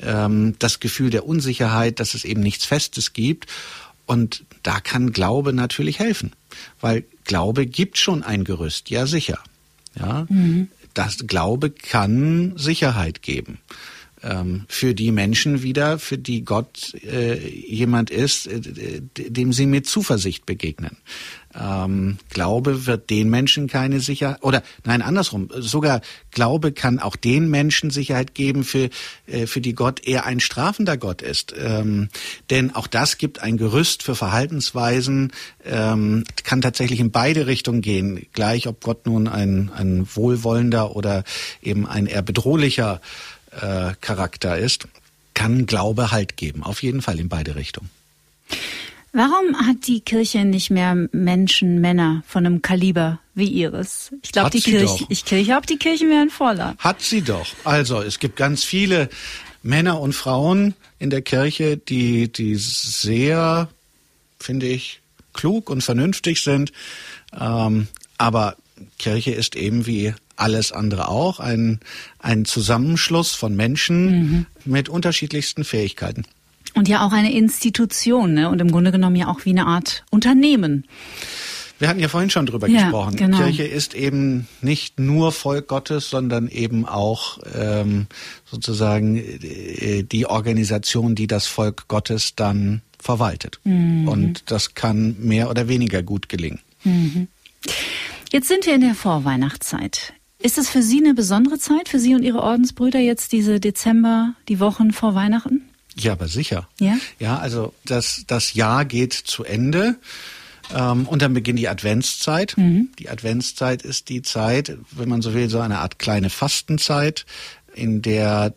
[0.00, 3.46] Ähm, das Gefühl der Unsicherheit, dass es eben nichts Festes gibt.
[4.06, 6.32] Und da kann Glaube natürlich helfen,
[6.80, 9.38] weil Glaube gibt schon ein Gerüst, ja sicher.
[9.98, 10.26] Ja,
[10.92, 13.58] das Glaube kann Sicherheit geben
[14.24, 18.60] ähm, für die Menschen wieder, für die Gott äh, jemand ist, äh,
[19.16, 20.96] dem sie mit Zuversicht begegnen.
[21.56, 26.00] Ähm, Glaube wird den Menschen keine Sicherheit, oder nein, andersrum, sogar
[26.32, 28.90] Glaube kann auch den Menschen Sicherheit geben, für,
[29.26, 31.54] äh, für die Gott eher ein strafender Gott ist.
[31.56, 32.08] Ähm,
[32.50, 35.32] denn auch das gibt ein Gerüst für Verhaltensweisen,
[35.64, 41.22] ähm, kann tatsächlich in beide Richtungen gehen, gleich ob Gott nun ein, ein wohlwollender oder
[41.62, 43.00] eben ein eher bedrohlicher
[43.60, 44.88] äh, Charakter ist,
[45.34, 47.90] kann Glaube Halt geben, auf jeden Fall in beide Richtungen.
[49.12, 54.10] Warum hat die Kirche nicht mehr Menschen, Männer von einem Kaliber wie ihres?
[54.22, 55.06] Ich glaube, die Kirche, doch.
[55.08, 56.74] ich glaube, die Kirchen wären voller.
[56.78, 57.46] Hat sie doch.
[57.62, 59.08] Also es gibt ganz viele
[59.62, 63.68] Männer und Frauen in der Kirche, die, die sehr,
[64.40, 65.00] finde ich,
[65.32, 66.72] klug und vernünftig sind.
[67.38, 67.86] Ähm,
[68.18, 68.56] aber
[68.98, 70.12] Kirche ist eben wie
[70.44, 71.80] alles andere auch ein,
[72.18, 76.24] ein Zusammenschluss von Menschen mit unterschiedlichsten Fähigkeiten.
[76.74, 78.50] Und ja auch eine Institution, ne?
[78.50, 80.84] Und im Grunde genommen ja auch wie eine Art Unternehmen.
[81.78, 83.16] Wir hatten ja vorhin schon drüber Ja, gesprochen.
[83.16, 83.38] genau.
[83.38, 88.06] Kirche ist eben nicht nur Volk Gottes, sondern eben auch ähm,
[88.44, 93.60] sozusagen äh, die Organisation, die das Volk Gottes dann verwaltet.
[93.64, 94.08] Mhm.
[94.08, 96.60] Und das kann mehr oder weniger gut gelingen.
[98.32, 100.12] Jetzt sind wir in der Vorweihnachtszeit.
[100.44, 104.34] Ist es für Sie eine besondere Zeit, für Sie und Ihre Ordensbrüder jetzt diese Dezember,
[104.46, 105.62] die Wochen vor Weihnachten?
[105.96, 106.68] Ja, aber sicher.
[106.78, 106.98] Ja?
[107.18, 109.96] Ja, also das, das Jahr geht zu Ende.
[110.74, 112.56] Ähm, und dann beginnt die Adventszeit.
[112.98, 117.24] Die Adventszeit ist die Zeit, wenn man so will, so eine Art kleine Fastenzeit,
[117.74, 118.52] in der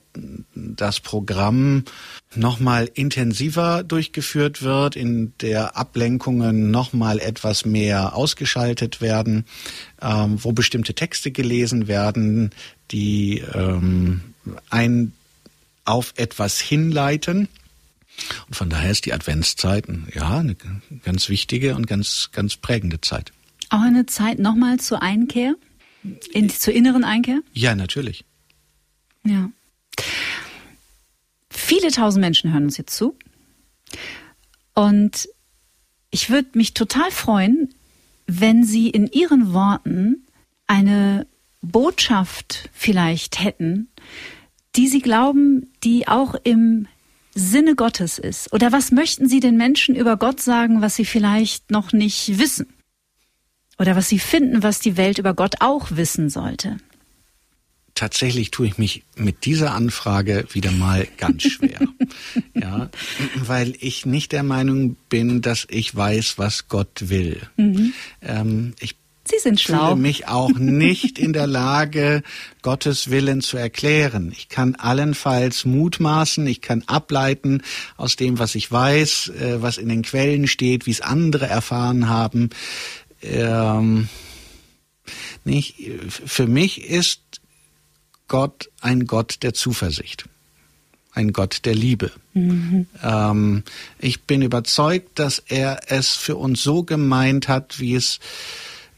[0.54, 1.86] das Programm
[2.36, 9.46] nochmal intensiver durchgeführt wird, in der Ablenkungen nochmal etwas mehr ausgeschaltet werden,
[10.02, 12.52] ähm, wo bestimmte Texte gelesen werden,
[12.92, 14.22] die ähm,
[14.70, 15.14] ein
[15.86, 17.48] auf etwas hinleiten.
[18.48, 20.56] Und von daher ist die Adventszeit ja eine
[21.04, 23.32] ganz wichtige und ganz ganz prägende Zeit.
[23.70, 25.56] Auch eine Zeit nochmal zur Einkehr?
[26.32, 27.42] In, zur inneren Einkehr?
[27.54, 28.24] Ja, natürlich.
[29.26, 29.50] Ja.
[31.58, 33.18] Viele tausend Menschen hören uns jetzt zu.
[34.76, 35.28] Und
[36.12, 37.74] ich würde mich total freuen,
[38.28, 40.28] wenn Sie in Ihren Worten
[40.68, 41.26] eine
[41.62, 43.90] Botschaft vielleicht hätten,
[44.76, 46.88] die Sie glauben, die auch im
[47.34, 48.54] Sinne Gottes ist.
[48.54, 52.68] Oder was möchten Sie den Menschen über Gott sagen, was sie vielleicht noch nicht wissen?
[53.80, 56.78] Oder was sie finden, was die Welt über Gott auch wissen sollte?
[57.98, 61.80] Tatsächlich tue ich mich mit dieser Anfrage wieder mal ganz schwer.
[62.54, 62.92] ja,
[63.44, 67.42] weil ich nicht der Meinung bin, dass ich weiß, was Gott will.
[68.22, 69.88] Ähm, ich Sie sind schlau.
[69.88, 72.22] fühle mich auch nicht in der Lage,
[72.62, 74.32] Gottes Willen zu erklären.
[74.32, 77.64] Ich kann allenfalls mutmaßen, ich kann ableiten
[77.98, 82.08] aus dem, was ich weiß, äh, was in den Quellen steht, wie es andere erfahren
[82.08, 82.52] haben.
[83.24, 84.08] Ähm,
[85.44, 85.78] nicht,
[86.08, 87.22] für mich ist
[88.28, 90.26] Gott ein Gott der Zuversicht,
[91.14, 92.12] ein Gott der Liebe.
[93.04, 93.64] Ähm,
[94.00, 98.20] ich bin überzeugt, dass er es für uns so gemeint hat, wie es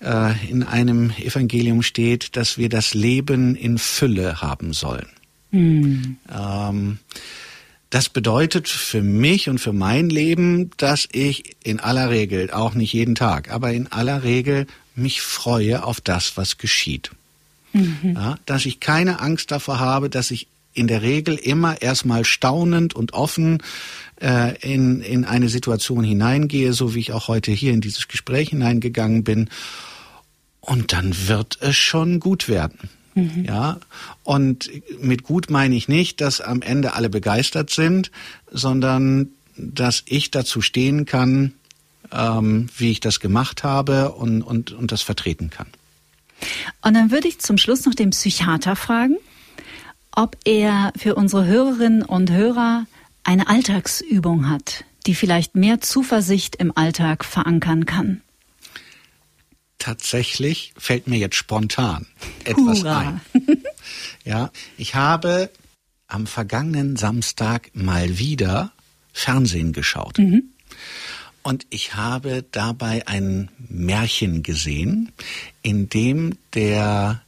[0.01, 5.07] äh, in einem Evangelium steht, dass wir das Leben in Fülle haben sollen.
[6.31, 6.99] Ähm,
[7.89, 12.93] das bedeutet für mich und für mein Leben, dass ich in aller Regel, auch nicht
[12.93, 17.11] jeden Tag, aber in aller Regel mich freue auf das, was geschieht.
[17.73, 22.93] Ja, dass ich keine Angst davor habe, dass ich in der Regel immer erstmal staunend
[22.93, 23.61] und offen
[24.21, 28.49] äh, in, in eine Situation hineingehe, so wie ich auch heute hier in dieses Gespräch
[28.49, 29.49] hineingegangen bin.
[30.61, 32.89] Und dann wird es schon gut werden.
[33.15, 33.45] Mhm.
[33.45, 33.79] Ja,
[34.23, 34.69] und
[35.01, 38.11] mit gut meine ich nicht, dass am Ende alle begeistert sind,
[38.51, 41.53] sondern dass ich dazu stehen kann,
[42.11, 45.67] ähm, wie ich das gemacht habe und, und, und das vertreten kann.
[46.81, 49.17] Und dann würde ich zum Schluss noch den Psychiater fragen,
[50.11, 52.85] ob er für unsere Hörerinnen und Hörer
[53.23, 58.21] eine Alltagsübung hat, die vielleicht mehr Zuversicht im Alltag verankern kann.
[59.77, 62.07] Tatsächlich fällt mir jetzt spontan
[62.43, 62.99] etwas Hurra.
[62.99, 63.21] ein.
[64.25, 65.49] Ja, ich habe
[66.07, 68.71] am vergangenen Samstag mal wieder
[69.13, 70.17] Fernsehen geschaut.
[70.17, 70.51] Mhm.
[71.43, 75.11] Und ich habe dabei ein Märchen gesehen,
[75.61, 77.21] in dem der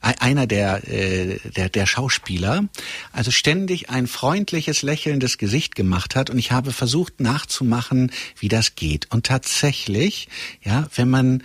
[0.00, 2.68] einer der, äh, der, der Schauspieler
[3.12, 8.76] also ständig ein freundliches, lächelndes Gesicht gemacht hat und ich habe versucht nachzumachen, wie das
[8.76, 9.10] geht.
[9.10, 10.28] Und tatsächlich,
[10.62, 11.42] ja, wenn man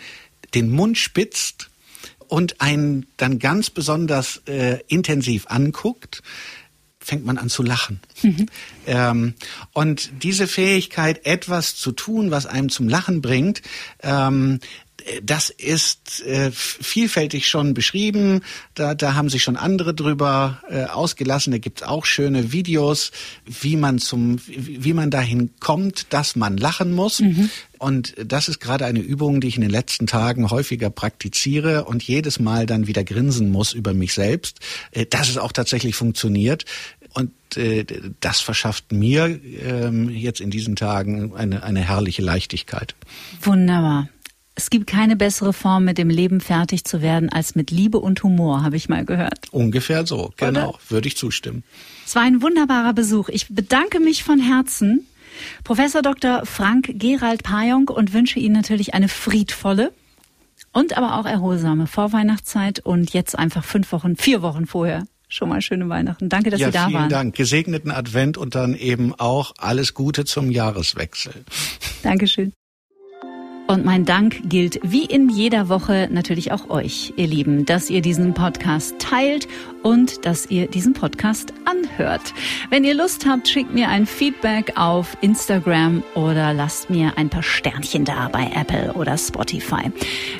[0.53, 1.69] den Mund spitzt
[2.27, 6.21] und einen dann ganz besonders äh, intensiv anguckt,
[7.03, 7.99] fängt man an zu lachen.
[8.21, 8.45] Mhm.
[8.85, 9.33] Ähm,
[9.73, 13.61] und diese Fähigkeit, etwas zu tun, was einem zum Lachen bringt,
[14.03, 14.59] ähm,
[15.23, 18.41] das ist äh, vielfältig schon beschrieben.
[18.75, 21.51] Da, da haben sich schon andere drüber äh, ausgelassen.
[21.51, 23.11] Da gibt es auch schöne Videos,
[23.45, 27.19] wie man zum, wie, wie man dahin kommt, dass man lachen muss.
[27.19, 27.49] Mhm.
[27.77, 32.03] Und das ist gerade eine Übung, die ich in den letzten Tagen häufiger praktiziere und
[32.03, 34.59] jedes Mal dann wieder grinsen muss über mich selbst,
[34.91, 36.65] äh, dass es auch tatsächlich funktioniert.
[37.13, 37.85] Und äh,
[38.19, 42.95] das verschafft mir ähm, jetzt in diesen Tagen eine, eine herrliche Leichtigkeit.
[43.41, 44.07] Wunderbar.
[44.55, 48.21] Es gibt keine bessere Form, mit dem Leben fertig zu werden, als mit Liebe und
[48.23, 49.47] Humor, habe ich mal gehört.
[49.51, 50.79] Ungefähr so, genau, Oder?
[50.89, 51.63] würde ich zustimmen.
[52.05, 53.29] Es war ein wunderbarer Besuch.
[53.29, 55.07] Ich bedanke mich von Herzen,
[55.63, 56.45] Professor Dr.
[56.45, 59.93] Frank Gerald Pajong, und wünsche Ihnen natürlich eine friedvolle
[60.73, 65.61] und aber auch erholsame Vorweihnachtszeit und jetzt einfach fünf Wochen, vier Wochen vorher schon mal
[65.61, 66.29] schöne Weihnachten.
[66.29, 67.01] Danke, dass ja, Sie da vielen waren.
[67.03, 67.35] Vielen Dank.
[67.35, 71.45] Gesegneten Advent und dann eben auch alles Gute zum Jahreswechsel.
[72.03, 72.51] Dankeschön.
[73.72, 78.01] Und mein Dank gilt wie in jeder Woche natürlich auch euch, ihr Lieben, dass ihr
[78.01, 79.47] diesen Podcast teilt
[79.82, 82.34] und dass ihr diesen Podcast anhört.
[82.69, 87.43] Wenn ihr Lust habt, schickt mir ein Feedback auf Instagram oder lasst mir ein paar
[87.43, 89.89] Sternchen da bei Apple oder Spotify.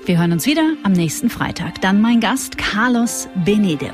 [0.06, 1.80] Wir hören uns wieder am nächsten Freitag.
[1.80, 3.92] Dann mein Gast Carlos Benede.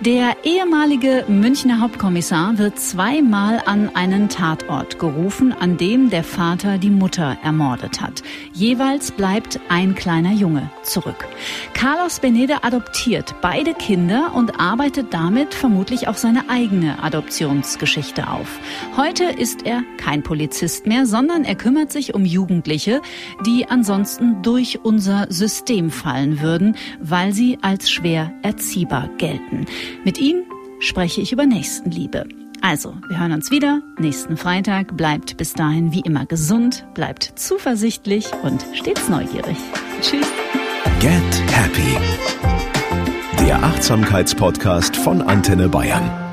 [0.00, 6.88] Der ehemalige Münchner Hauptkommissar wird zweimal an einen Tatort gerufen, an dem der Vater die
[6.88, 8.22] Mutter ermordet hat.
[8.54, 8.77] Jeweils
[9.10, 11.26] bleibt ein kleiner Junge zurück.
[11.74, 18.58] Carlos Benede adoptiert beide Kinder und arbeitet damit vermutlich auch seine eigene Adoptionsgeschichte auf.
[18.96, 23.02] Heute ist er kein Polizist mehr, sondern er kümmert sich um Jugendliche,
[23.44, 29.66] die ansonsten durch unser System fallen würden, weil sie als schwer erziehbar gelten.
[30.04, 30.44] Mit ihm
[30.80, 32.47] spreche ich über Nächstenliebe.
[32.60, 34.96] Also, wir hören uns wieder nächsten Freitag.
[34.96, 39.56] Bleibt bis dahin wie immer gesund, bleibt zuversichtlich und stets neugierig.
[40.00, 40.26] Tschüss.
[41.00, 41.96] Get Happy
[43.48, 46.27] der Achtsamkeitspodcast von Antenne Bayern.